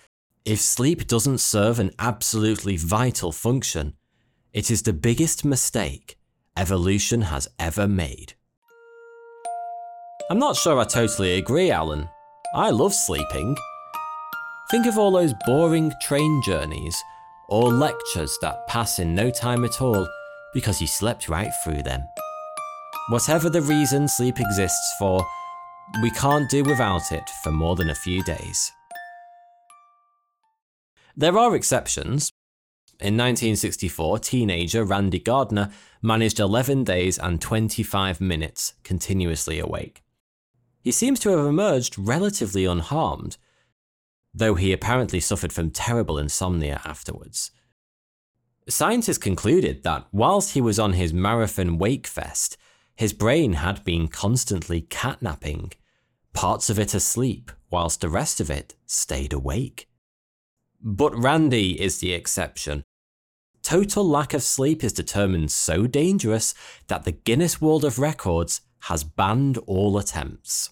if 0.45 0.61
sleep 0.61 1.07
doesn't 1.07 1.39
serve 1.39 1.79
an 1.79 1.91
absolutely 1.99 2.77
vital 2.77 3.33
function, 3.33 3.95
it 4.53 4.71
is 4.71 4.83
the 4.83 4.93
biggest 4.93 5.45
mistake 5.45 6.17
evolution 6.57 7.23
has 7.23 7.49
ever 7.59 7.89
made. 7.89 8.35
I'm 10.31 10.39
not 10.39 10.57
sure 10.57 10.79
I 10.79 10.85
totally 10.85 11.39
agree, 11.39 11.71
Alan. 11.71 12.09
I 12.55 12.71
love 12.71 12.95
sleeping. 12.95 13.57
Think 14.73 14.87
of 14.87 14.97
all 14.97 15.11
those 15.11 15.35
boring 15.45 15.93
train 16.01 16.41
journeys 16.43 17.05
or 17.51 17.71
lectures 17.71 18.39
that 18.41 18.67
pass 18.69 18.99
in 18.99 19.15
no 19.15 19.31
time 19.31 19.67
at 19.67 19.83
all 19.83 20.09
because 20.55 20.81
you 20.81 20.87
slept 20.87 21.29
right 21.29 21.51
through 21.63 21.83
them. 21.83 22.03
Whatever 23.11 23.51
the 23.51 23.61
reason 23.61 24.09
sleep 24.09 24.41
exists 24.41 24.95
for, 24.99 25.27
we 26.01 26.11
can't 26.13 26.49
do 26.49 26.65
without 26.65 27.13
it 27.13 27.29
for 27.45 27.51
more 27.51 27.77
than 27.77 27.91
a 27.91 27.95
few 27.95 28.23
days. 28.23 28.73
There 31.15 31.37
are 31.37 31.55
exceptions. 31.55 32.33
In 32.99 33.19
1964, 33.19 34.21
teenager 34.21 34.85
Randy 34.85 35.19
Gardner 35.19 35.69
managed 36.01 36.41
11 36.41 36.85
days 36.85 37.19
and 37.19 37.43
25 37.43 38.23
minutes 38.23 38.73
continuously 38.85 39.59
awake. 39.59 40.03
He 40.81 40.93
seems 40.93 41.21
to 41.21 41.29
have 41.29 41.45
emerged 41.45 41.99
relatively 41.99 42.65
unharmed, 42.65 43.37
though 44.35 44.55
he 44.55 44.73
apparently 44.73 45.21
suffered 45.21 45.53
from 45.53 45.71
terrible 45.71 46.19
insomnia 46.19 46.81
afterwards. 46.85 47.51
Scientists 48.69 49.19
concluded 49.19 49.83
that 49.83 50.07
whilst 50.13 50.53
he 50.53 50.61
was 50.61 50.79
on 50.79 50.93
his 50.93 51.13
marathon 51.13 51.79
wake 51.79 52.07
fest, 52.07 52.57
his 52.95 53.13
brain 53.13 53.55
had 53.55 53.83
been 53.85 54.09
constantly 54.09 54.83
catnapping 54.83 55.73
parts 56.33 56.71
of 56.71 56.79
it 56.79 56.95
asleep, 56.95 57.51
whilst 57.71 58.01
the 58.01 58.09
rest 58.09 58.41
of 58.41 58.51
it 58.51 58.75
stayed 58.87 59.33
awake. 59.33 59.89
But 60.81 61.17
Randy 61.17 61.81
is 61.81 61.99
the 61.99 62.13
exception. 62.13 62.85
Total 63.63 64.05
lack 64.05 64.35
of 64.35 64.43
sleep 64.43 64.83
is 64.83 64.93
determined 64.93 65.51
so 65.51 65.87
dangerous 65.87 66.55
that 66.89 67.05
the 67.05 67.13
Guinness 67.13 67.61
World 67.61 67.85
of 67.85 67.99
Records 67.99 68.61
has 68.81 69.05
banned 69.05 69.59
all 69.59 69.97
attempts. 69.99 70.71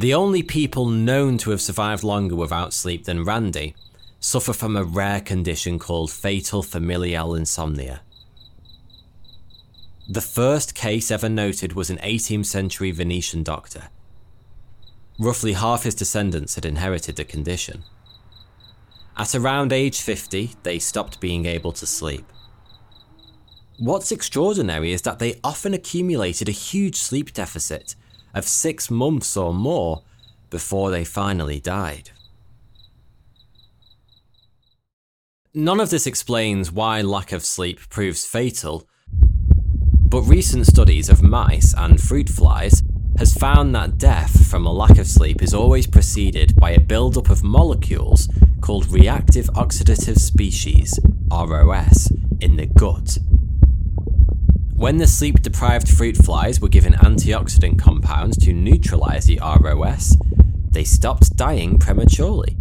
The 0.00 0.14
only 0.14 0.42
people 0.42 0.86
known 0.86 1.36
to 1.38 1.50
have 1.50 1.60
survived 1.60 2.02
longer 2.02 2.34
without 2.34 2.72
sleep 2.72 3.04
than 3.04 3.22
Randy 3.22 3.74
suffer 4.18 4.54
from 4.54 4.74
a 4.74 4.82
rare 4.82 5.20
condition 5.20 5.78
called 5.78 6.10
fatal 6.10 6.62
familial 6.62 7.34
insomnia. 7.34 8.00
The 10.08 10.22
first 10.22 10.74
case 10.74 11.10
ever 11.10 11.28
noted 11.28 11.74
was 11.74 11.90
an 11.90 11.98
18th 11.98 12.46
century 12.46 12.92
Venetian 12.92 13.42
doctor. 13.42 13.90
Roughly 15.18 15.52
half 15.52 15.82
his 15.82 15.94
descendants 15.94 16.54
had 16.54 16.64
inherited 16.64 17.16
the 17.16 17.24
condition. 17.24 17.84
At 19.18 19.34
around 19.34 19.70
age 19.70 20.00
50, 20.00 20.52
they 20.62 20.78
stopped 20.78 21.20
being 21.20 21.44
able 21.44 21.72
to 21.72 21.86
sleep. 21.86 22.24
What's 23.78 24.12
extraordinary 24.12 24.92
is 24.92 25.02
that 25.02 25.18
they 25.18 25.38
often 25.44 25.74
accumulated 25.74 26.48
a 26.48 26.52
huge 26.52 26.96
sleep 26.96 27.34
deficit 27.34 27.96
of 28.34 28.46
six 28.46 28.90
months 28.90 29.36
or 29.36 29.52
more 29.52 30.02
before 30.50 30.90
they 30.90 31.04
finally 31.04 31.60
died. 31.60 32.10
None 35.52 35.80
of 35.80 35.90
this 35.90 36.06
explains 36.06 36.70
why 36.70 37.00
lack 37.00 37.32
of 37.32 37.44
sleep 37.44 37.80
proves 37.88 38.24
fatal, 38.24 38.86
but 40.08 40.22
recent 40.22 40.66
studies 40.66 41.08
of 41.08 41.22
mice 41.22 41.74
and 41.76 42.00
fruit 42.00 42.28
flies 42.28 42.82
has 43.18 43.34
found 43.34 43.74
that 43.74 43.98
death 43.98 44.46
from 44.46 44.64
a 44.64 44.72
lack 44.72 44.98
of 44.98 45.06
sleep 45.06 45.42
is 45.42 45.52
always 45.52 45.86
preceded 45.86 46.54
by 46.56 46.70
a 46.70 46.80
buildup 46.80 47.30
of 47.30 47.42
molecules 47.42 48.28
called 48.60 48.90
reactive 48.90 49.46
oxidative 49.54 50.18
species, 50.18 50.98
ROS, 51.30 52.12
in 52.40 52.56
the 52.56 52.66
gut. 52.66 53.18
When 54.80 54.96
the 54.96 55.06
sleep 55.06 55.42
deprived 55.42 55.90
fruit 55.90 56.16
flies 56.16 56.58
were 56.58 56.70
given 56.70 56.94
antioxidant 56.94 57.78
compounds 57.78 58.38
to 58.38 58.54
neutralize 58.54 59.26
the 59.26 59.38
ROS, 59.38 60.16
they 60.70 60.84
stopped 60.84 61.36
dying 61.36 61.76
prematurely. 61.76 62.56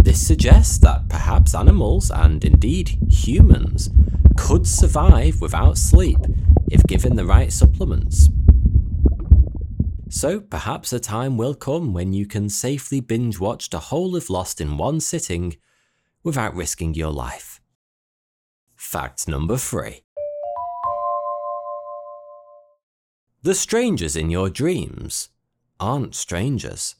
This 0.00 0.24
suggests 0.24 0.78
that 0.78 1.08
perhaps 1.08 1.56
animals, 1.56 2.12
and 2.12 2.44
indeed 2.44 2.98
humans, 3.10 3.90
could 4.36 4.64
survive 4.64 5.40
without 5.40 5.76
sleep 5.76 6.18
if 6.70 6.86
given 6.86 7.16
the 7.16 7.26
right 7.26 7.52
supplements. 7.52 8.28
So 10.08 10.38
perhaps 10.38 10.92
a 10.92 11.00
time 11.00 11.36
will 11.36 11.56
come 11.56 11.92
when 11.92 12.12
you 12.12 12.26
can 12.26 12.48
safely 12.48 13.00
binge 13.00 13.40
watch 13.40 13.70
the 13.70 13.86
whole 13.90 14.14
of 14.14 14.30
Lost 14.30 14.60
in 14.60 14.76
one 14.76 15.00
sitting 15.00 15.56
without 16.22 16.54
risking 16.54 16.94
your 16.94 17.10
life. 17.10 17.60
Fact 18.76 19.26
number 19.26 19.56
three. 19.56 20.04
The 23.44 23.56
strangers 23.56 24.14
in 24.14 24.30
your 24.30 24.48
dreams 24.48 25.30
aren't 25.80 26.14
strangers. 26.14 26.94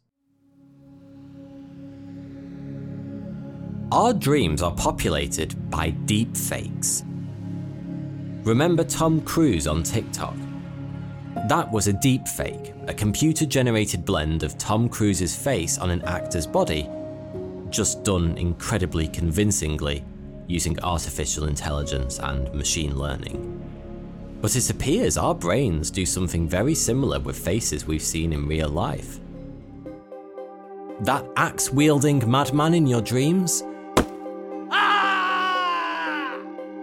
Our 3.92 4.12
dreams 4.12 4.60
are 4.60 4.74
populated 4.74 5.70
by 5.70 5.90
deep 5.90 6.36
fakes. 6.36 7.04
Remember 8.42 8.82
Tom 8.82 9.20
Cruise 9.20 9.68
on 9.68 9.84
TikTok? 9.84 10.34
That 11.46 11.70
was 11.70 11.86
a 11.86 11.92
deep 11.92 12.26
fake, 12.26 12.74
a 12.88 12.94
computer 12.94 13.46
generated 13.46 14.04
blend 14.04 14.42
of 14.42 14.58
Tom 14.58 14.88
Cruise's 14.88 15.36
face 15.36 15.78
on 15.78 15.90
an 15.90 16.02
actor's 16.02 16.48
body, 16.48 16.90
just 17.70 18.02
done 18.02 18.36
incredibly 18.36 19.06
convincingly 19.06 20.04
using 20.48 20.76
artificial 20.80 21.44
intelligence 21.44 22.18
and 22.18 22.52
machine 22.52 22.98
learning. 22.98 23.71
But 24.42 24.56
it 24.56 24.68
appears 24.70 25.16
our 25.16 25.36
brains 25.36 25.88
do 25.88 26.04
something 26.04 26.48
very 26.48 26.74
similar 26.74 27.20
with 27.20 27.38
faces 27.38 27.86
we've 27.86 28.02
seen 28.02 28.32
in 28.32 28.48
real 28.48 28.68
life. 28.68 29.20
That 31.02 31.24
axe 31.36 31.70
wielding 31.70 32.28
madman 32.28 32.74
in 32.74 32.88
your 32.88 33.02
dreams? 33.02 33.62
Ah! 34.72 36.40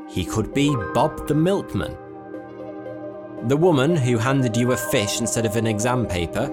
He 0.08 0.24
could 0.24 0.54
be 0.54 0.74
Bob 0.93 1.28
the 1.28 1.36
Milkman. 1.36 1.98
The 3.50 3.58
woman 3.58 3.98
who 3.98 4.17
handed 4.17 4.56
you 4.56 4.72
a 4.72 4.78
fish 4.78 5.19
instead 5.19 5.45
of 5.45 5.58
an 5.58 5.67
exam 5.67 6.06
paper? 6.06 6.50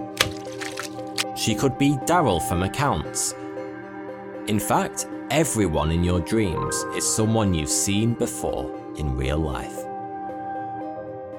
She 1.36 1.54
could 1.54 1.78
be 1.78 1.90
Daryl 2.06 2.42
from 2.48 2.64
accounts. 2.64 3.32
In 4.48 4.58
fact, 4.58 5.06
everyone 5.30 5.92
in 5.92 6.02
your 6.02 6.18
dreams 6.18 6.74
is 6.96 7.06
someone 7.06 7.54
you've 7.54 7.68
seen 7.68 8.14
before 8.14 8.72
in 8.96 9.16
real 9.16 9.38
life. 9.38 9.85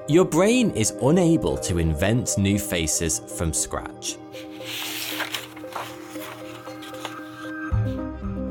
Your 0.08 0.24
brain 0.24 0.70
is 0.70 0.92
unable 1.02 1.58
to 1.58 1.76
invent 1.76 2.38
new 2.38 2.58
faces 2.58 3.18
from 3.36 3.52
scratch. 3.52 4.16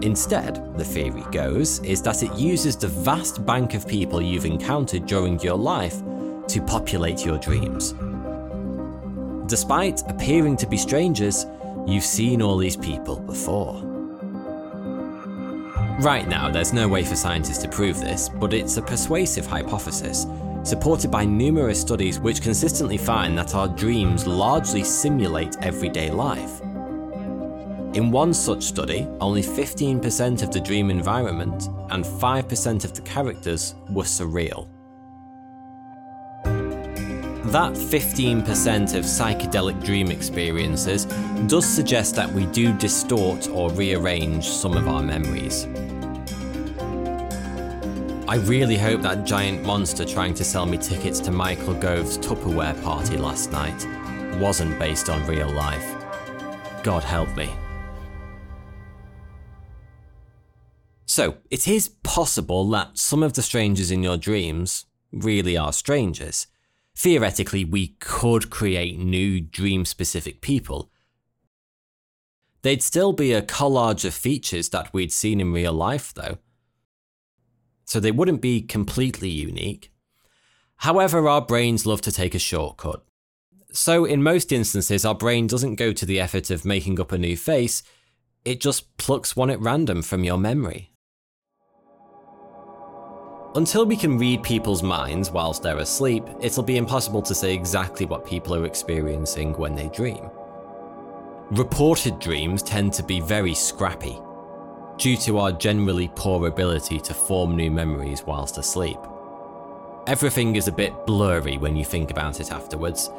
Instead, 0.04 0.78
the 0.78 0.86
theory 0.86 1.24
goes, 1.32 1.80
is 1.80 2.04
that 2.04 2.22
it 2.22 2.32
uses 2.36 2.78
the 2.78 2.88
vast 2.88 3.44
bank 3.44 3.74
of 3.74 3.88
people 3.88 4.22
you've 4.22 4.46
encountered 4.46 5.08
during 5.08 5.40
your 5.40 5.58
life 5.58 5.96
to 6.48 6.62
populate 6.62 7.26
your 7.26 7.40
dreams. 7.40 7.96
Despite 9.48 10.08
appearing 10.12 10.58
to 10.58 10.68
be 10.68 10.78
strangers, 10.78 11.48
you've 11.88 12.04
seen 12.04 12.44
all 12.44 12.58
these 12.58 12.78
people 12.78 13.20
before. 13.20 13.82
Right 16.02 16.28
now, 16.28 16.52
there's 16.52 16.72
no 16.72 16.88
way 16.88 17.04
for 17.04 17.16
scientists 17.16 17.64
to 17.64 17.68
prove 17.68 18.00
this, 18.00 18.30
but 18.30 18.54
it's 18.54 18.78
a 18.78 18.82
persuasive 18.84 19.48
hypothesis, 19.48 20.28
supported 20.68 21.10
by 21.10 21.24
numerous 21.24 21.80
studies 21.80 22.20
which 22.20 22.42
consistently 22.42 22.98
find 22.98 23.38
that 23.38 23.56
our 23.56 23.70
dreams 23.70 24.28
largely 24.28 24.84
simulate 24.84 25.56
everyday 25.62 26.12
life. 26.12 26.60
In 27.94 28.12
one 28.12 28.34
such 28.34 28.64
study, 28.64 29.08
only 29.22 29.42
15% 29.42 30.44
of 30.44 30.52
the 30.52 30.60
dream 30.60 30.92
environment 30.92 31.70
and 31.90 32.04
5% 32.04 32.84
of 32.84 32.94
the 32.94 33.02
characters 33.02 33.76
were 33.90 34.04
surreal. 34.04 34.68
That 37.54 37.72
15% 37.72 38.98
of 38.98 39.06
psychedelic 39.06 39.82
dream 39.86 40.12
experiences 40.12 41.06
does 41.48 41.66
suggest 41.66 42.16
that 42.16 42.30
we 42.30 42.46
do 42.48 42.74
distort 42.74 43.48
or 43.50 43.72
rearrange 43.72 44.50
some 44.50 44.74
of 44.74 44.90
our 44.90 45.02
memories. 45.02 45.66
I 48.30 48.36
really 48.36 48.78
hope 48.78 49.02
that 49.04 49.24
giant 49.24 49.64
monster 49.64 50.04
trying 50.04 50.34
to 50.34 50.44
sell 50.44 50.66
me 50.66 50.78
tickets 50.78 51.22
to 51.22 51.32
Michael 51.32 51.74
Gove's 51.74 52.18
Tupperware 52.18 52.84
party 52.84 53.16
last 53.16 53.54
night 53.54 53.88
wasn't 54.38 54.78
based 54.78 55.10
on 55.10 55.26
real 55.26 55.50
life. 55.50 55.96
God 56.84 57.06
help 57.06 57.34
me. 57.38 57.50
So, 61.06 61.38
it 61.50 61.70
is 61.70 61.88
possible 62.04 62.70
that 62.72 62.98
some 62.98 63.24
of 63.24 63.32
the 63.32 63.42
strangers 63.42 63.92
in 63.92 64.04
your 64.04 64.18
dreams 64.18 64.88
really 65.14 65.56
are 65.56 65.72
strangers. 65.72 66.48
Theoretically, 66.98 67.64
we 67.64 67.96
could 68.02 68.50
create 68.50 69.00
new 69.00 69.40
dream 69.40 69.86
specific 69.86 70.42
people. 70.42 70.92
They'd 72.62 72.84
still 72.84 73.14
be 73.14 73.32
a 73.32 73.42
collage 73.42 74.04
of 74.04 74.14
features 74.14 74.68
that 74.70 74.94
we'd 74.94 75.14
seen 75.14 75.40
in 75.40 75.54
real 75.54 75.72
life, 75.72 76.14
though 76.14 76.40
so 77.88 78.00
they 78.00 78.12
wouldn't 78.12 78.42
be 78.42 78.62
completely 78.62 79.30
unique. 79.30 79.92
However, 80.78 81.28
our 81.28 81.42
brains 81.42 81.86
love 81.88 82.02
to 82.02 82.12
take 82.12 82.36
a 82.36 82.40
shortcut. 82.40 83.04
So, 83.72 84.06
in 84.06 84.22
most 84.22 84.52
instances, 84.52 85.06
our 85.06 85.16
brain 85.16 85.48
doesn't 85.48 85.76
go 85.76 85.94
to 85.94 86.06
the 86.06 86.20
effort 86.20 86.52
of 86.52 86.66
making 86.66 87.00
up 87.00 87.12
a 87.12 87.18
new 87.18 87.36
face, 87.36 87.82
it 88.46 88.62
just 88.62 88.96
plucks 88.98 89.36
one 89.36 89.50
at 89.50 89.60
random 89.60 90.02
from 90.02 90.24
your 90.24 90.38
memory. 90.38 90.92
Until 93.56 93.86
we 93.86 93.96
can 93.96 94.18
read 94.18 94.44
people's 94.44 94.84
minds 94.84 95.32
whilst 95.32 95.64
they're 95.64 95.80
asleep, 95.80 96.24
it'll 96.42 96.64
be 96.64 96.78
impossible 96.78 97.22
to 97.24 97.34
say 97.34 97.54
exactly 97.54 98.06
what 98.06 98.26
people 98.26 98.54
are 98.54 98.66
experiencing 98.66 99.54
when 99.54 99.74
they 99.74 99.90
dream. 99.90 100.30
Reported 101.52 102.20
dreams 102.20 102.62
tend 102.62 102.94
to 102.94 103.04
be 103.04 103.20
very 103.20 103.56
scrappy, 103.56 104.20
due 104.98 105.18
to 105.18 105.38
our 105.38 105.52
generally 105.52 106.12
poor 106.16 106.48
ability 106.48 107.00
to 107.00 107.14
form 107.14 107.56
new 107.56 107.70
memories 107.70 108.24
whilst 108.26 108.58
asleep. 108.58 108.98
Everything 110.08 110.56
is 110.56 110.68
a 110.68 110.72
bit 110.72 111.06
blurry 111.06 111.58
when 111.58 111.76
you 111.76 111.86
think 111.86 112.12
about 112.12 112.40
it 112.40 112.52
afterwards, 112.52 113.12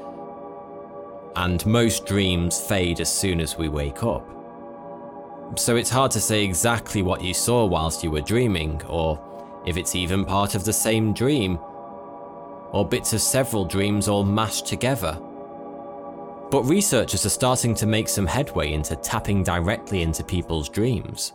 and 1.36 1.64
most 1.66 2.06
dreams 2.06 2.60
fade 2.60 3.00
as 3.00 3.12
soon 3.12 3.40
as 3.40 3.56
we 3.56 3.68
wake 3.68 4.02
up. 4.02 4.26
So 5.56 5.76
it's 5.76 5.90
hard 5.90 6.10
to 6.12 6.20
say 6.20 6.44
exactly 6.44 7.02
what 7.02 7.22
you 7.22 7.32
saw 7.32 7.64
whilst 7.64 8.02
you 8.02 8.10
were 8.10 8.20
dreaming, 8.20 8.82
or 8.86 9.22
if 9.66 9.76
it's 9.76 9.94
even 9.94 10.24
part 10.24 10.54
of 10.54 10.64
the 10.64 10.72
same 10.72 11.12
dream, 11.12 11.58
or 12.72 12.86
bits 12.86 13.12
of 13.12 13.20
several 13.20 13.64
dreams 13.64 14.08
all 14.08 14.24
mashed 14.24 14.66
together. 14.66 15.18
But 16.50 16.64
researchers 16.64 17.24
are 17.26 17.30
starting 17.30 17.74
to 17.76 17.86
make 17.86 18.08
some 18.08 18.26
headway 18.26 18.72
into 18.72 18.96
tapping 18.96 19.42
directly 19.42 20.02
into 20.02 20.24
people's 20.24 20.68
dreams. 20.68 21.32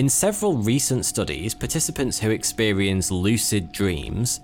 In 0.00 0.08
several 0.08 0.56
recent 0.56 1.04
studies, 1.04 1.52
participants 1.52 2.20
who 2.20 2.30
experience 2.30 3.10
lucid 3.10 3.70
dreams, 3.70 4.40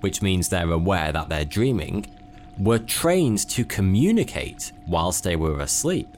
which 0.00 0.22
means 0.22 0.48
they're 0.48 0.72
aware 0.72 1.12
that 1.12 1.28
they're 1.28 1.44
dreaming, 1.44 2.06
were 2.56 2.78
trained 2.78 3.46
to 3.50 3.66
communicate 3.66 4.72
whilst 4.86 5.24
they 5.24 5.36
were 5.36 5.60
asleep. 5.60 6.16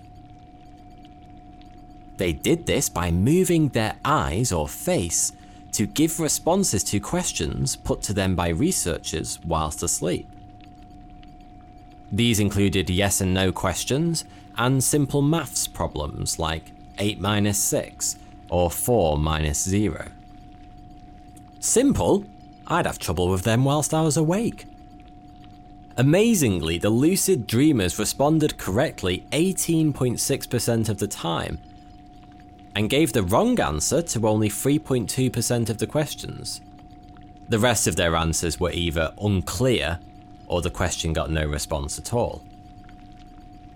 They 2.16 2.33
did 2.33 2.66
this 2.66 2.88
by 2.88 3.11
moving 3.11 3.70
their 3.70 3.96
eyes 4.04 4.52
or 4.52 4.68
face 4.68 5.33
to 5.72 5.85
give 5.85 6.20
responses 6.20 6.85
to 6.85 7.00
questions 7.00 7.74
put 7.74 8.02
to 8.02 8.12
them 8.12 8.37
by 8.37 8.50
researchers 8.50 9.40
whilst 9.44 9.83
asleep. 9.83 10.28
These 12.12 12.38
included 12.38 12.88
yes 12.88 13.20
and 13.20 13.35
no 13.35 13.50
questions 13.50 14.24
and 14.56 14.85
simple 14.85 15.22
maths 15.22 15.66
problems 15.66 16.38
like 16.38 16.70
8 16.98 17.18
minus 17.18 17.59
6 17.59 18.16
or 18.50 18.70
4 18.70 19.18
minus 19.18 19.62
0. 19.62 20.08
Simple? 21.58 22.24
I'd 22.66 22.86
have 22.86 22.98
trouble 22.98 23.28
with 23.28 23.42
them 23.42 23.64
whilst 23.64 23.94
I 23.94 24.02
was 24.02 24.16
awake. 24.16 24.66
Amazingly, 25.96 26.78
the 26.78 26.90
lucid 26.90 27.46
dreamers 27.46 27.98
responded 27.98 28.56
correctly 28.56 29.26
18.6% 29.32 30.88
of 30.88 30.98
the 30.98 31.08
time, 31.08 31.58
and 32.74 32.88
gave 32.88 33.12
the 33.12 33.22
wrong 33.22 33.58
answer 33.60 34.00
to 34.00 34.28
only 34.28 34.48
3.2% 34.48 35.68
of 35.68 35.78
the 35.78 35.86
questions. 35.86 36.60
The 37.48 37.58
rest 37.58 37.86
of 37.86 37.96
their 37.96 38.14
answers 38.14 38.60
were 38.60 38.70
either 38.70 39.12
unclear 39.20 39.98
or 40.46 40.62
the 40.62 40.70
question 40.70 41.12
got 41.12 41.30
no 41.30 41.44
response 41.44 41.98
at 41.98 42.14
all. 42.14 42.42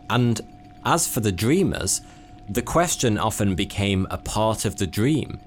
And 0.08 0.40
as 0.84 1.08
for 1.08 1.20
the 1.20 1.32
dreamers, 1.32 2.00
the 2.48 2.62
question 2.62 3.18
often 3.18 3.54
became 3.54 4.06
a 4.10 4.18
part 4.18 4.64
of 4.64 4.76
the 4.76 4.86
dream. 4.86 5.40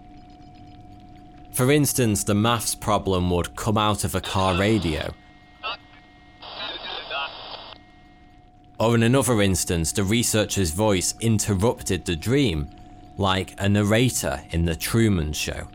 For 1.51 1.71
instance, 1.71 2.23
the 2.23 2.35
maths 2.35 2.75
problem 2.75 3.29
would 3.31 3.55
come 3.55 3.77
out 3.77 4.03
of 4.03 4.15
a 4.15 4.21
car 4.21 4.59
radio. 4.59 5.13
Or 8.79 8.93
in 8.93 9.01
another 9.01 9.41
instance, 9.41 9.91
the 9.91 10.03
researcher's 10.03 10.69
voice 10.71 11.15
interrupted 11.19 12.05
the 12.05 12.15
dream, 12.15 12.69
like 13.17 13.55
a 13.57 13.67
narrator 13.67 14.43
in 14.51 14.65
The 14.65 14.75
Truman 14.75 15.33
Show. 15.33 15.67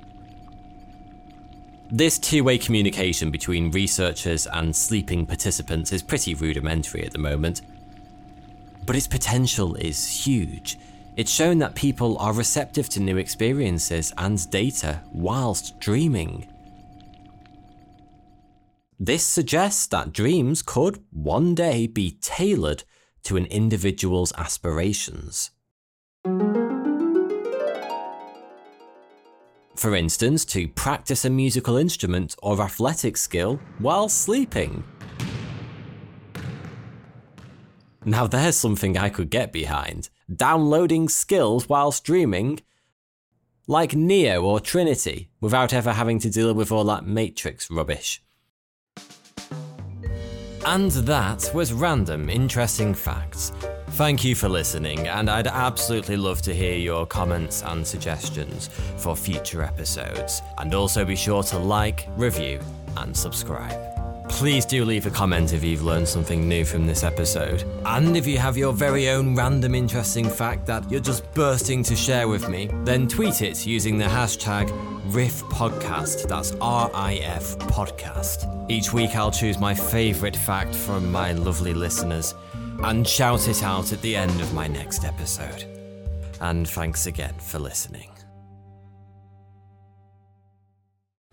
This 1.91 2.19
two 2.19 2.45
way 2.45 2.59
communication 2.59 3.31
between 3.31 3.73
researchers 3.73 4.47
and 4.47 4.75
sleeping 4.75 5.27
participants 5.27 5.93
is 5.93 6.03
pretty 6.03 6.35
rudimentary 6.35 7.05
at 7.05 7.13
the 7.13 7.19
moment, 7.19 7.61
but 8.87 8.97
its 8.97 9.09
potential 9.09 9.75
is 9.75 10.25
huge 10.25 10.79
it's 11.17 11.31
shown 11.31 11.59
that 11.59 11.75
people 11.75 12.17
are 12.19 12.33
receptive 12.33 12.89
to 12.91 13.01
new 13.01 13.19
experiences 13.19 14.13
and 14.17 14.51
data 14.51 15.03
whilst 15.13 15.79
dreaming. 15.81 16.49
This 18.99 19.25
suggests 19.25 19.87
that 19.89 20.13
dreams 20.13 20.63
could 20.63 21.03
one 21.11 21.55
day 21.55 21.87
be 21.87 22.19
tailored 22.21 22.85
to 23.25 23.37
an 23.37 23.47
individual's 23.47 24.33
aspirations. 24.39 25.51
For 29.77 29.97
instance, 29.97 30.45
to 30.47 30.69
practice 30.69 31.25
a 31.25 31.31
musical 31.31 31.77
instrument 31.77 32.37
or 32.43 32.61
athletic 32.63 33.17
skill 33.17 33.59
while 33.79 34.09
sleeping. 34.09 34.85
Now 38.05 38.27
there's 38.27 38.57
something 38.57 38.97
I 38.97 39.09
could 39.09 39.31
get 39.31 39.53
behind. 39.53 40.09
Downloading 40.35 41.09
skills 41.09 41.69
while 41.69 41.93
streaming? 41.93 42.61
Like 43.67 43.95
Neo 43.95 44.43
or 44.43 44.61
Trinity, 44.61 45.31
without 45.41 45.73
ever 45.73 45.93
having 45.93 46.19
to 46.21 46.31
deal 46.31 46.55
with 46.55 46.73
all 46.73 46.85
that 46.85 47.05
Matrix 47.05 47.71
rubbish. 47.71 48.23
And 50.65 50.91
that 50.93 51.51
was 51.53 51.73
random 51.73 52.31
interesting 52.31 52.95
facts. 52.95 53.53
Thank 53.91 54.25
you 54.25 54.35
for 54.35 54.49
listening, 54.49 55.07
and 55.07 55.29
I'd 55.29 55.49
absolutely 55.49 56.17
love 56.17 56.41
to 56.43 56.55
hear 56.55 56.79
your 56.79 57.05
comments 57.05 57.63
and 57.63 57.87
suggestions 57.87 58.69
for 58.97 59.15
future 59.15 59.63
episodes. 59.63 60.41
And 60.59 60.73
also 60.73 61.05
be 61.05 61.17
sure 61.17 61.43
to 61.45 61.59
like, 61.59 62.09
review, 62.17 62.61
and 62.97 63.15
subscribe. 63.15 63.92
Please 64.33 64.65
do 64.65 64.85
leave 64.85 65.07
a 65.07 65.11
comment 65.11 65.53
if 65.53 65.63
you've 65.63 65.85
learned 65.85 66.09
something 66.09 66.49
new 66.49 66.65
from 66.65 66.85
this 66.85 67.05
episode. 67.05 67.65
And 67.87 68.17
if 68.17 68.27
you 68.27 68.39
have 68.39 68.57
your 68.57 68.73
very 68.73 69.09
own 69.09 69.37
random 69.37 69.75
interesting 69.75 70.29
fact 70.29 70.67
that 70.67 70.91
you're 70.91 71.01
just 71.01 71.33
bursting 71.33 71.85
to 71.85 71.95
share 71.95 72.27
with 72.27 72.49
me, 72.49 72.69
then 72.83 73.07
tweet 73.07 73.41
it 73.43 73.65
using 73.65 73.99
the 73.99 74.07
hashtag 74.07 74.69
RIF 75.15 75.45
That's 76.27 76.57
R 76.61 76.91
I 76.93 77.17
F 77.17 77.57
Podcast. 77.59 78.49
Each 78.69 78.93
week 78.93 79.15
I'll 79.15 79.31
choose 79.31 79.59
my 79.59 79.75
favourite 79.75 80.37
fact 80.37 80.75
from 80.75 81.13
my 81.13 81.33
lovely 81.33 81.75
listeners 81.75 82.35
and 82.83 83.07
shout 83.07 83.47
it 83.47 83.63
out 83.63 83.93
at 83.93 84.01
the 84.01 84.17
end 84.17 84.41
of 84.41 84.53
my 84.55 84.67
next 84.67 85.05
episode. 85.05 85.67
And 86.41 86.69
thanks 86.69 87.07
again 87.07 87.35
for 87.35 87.61
listening. 87.61 88.09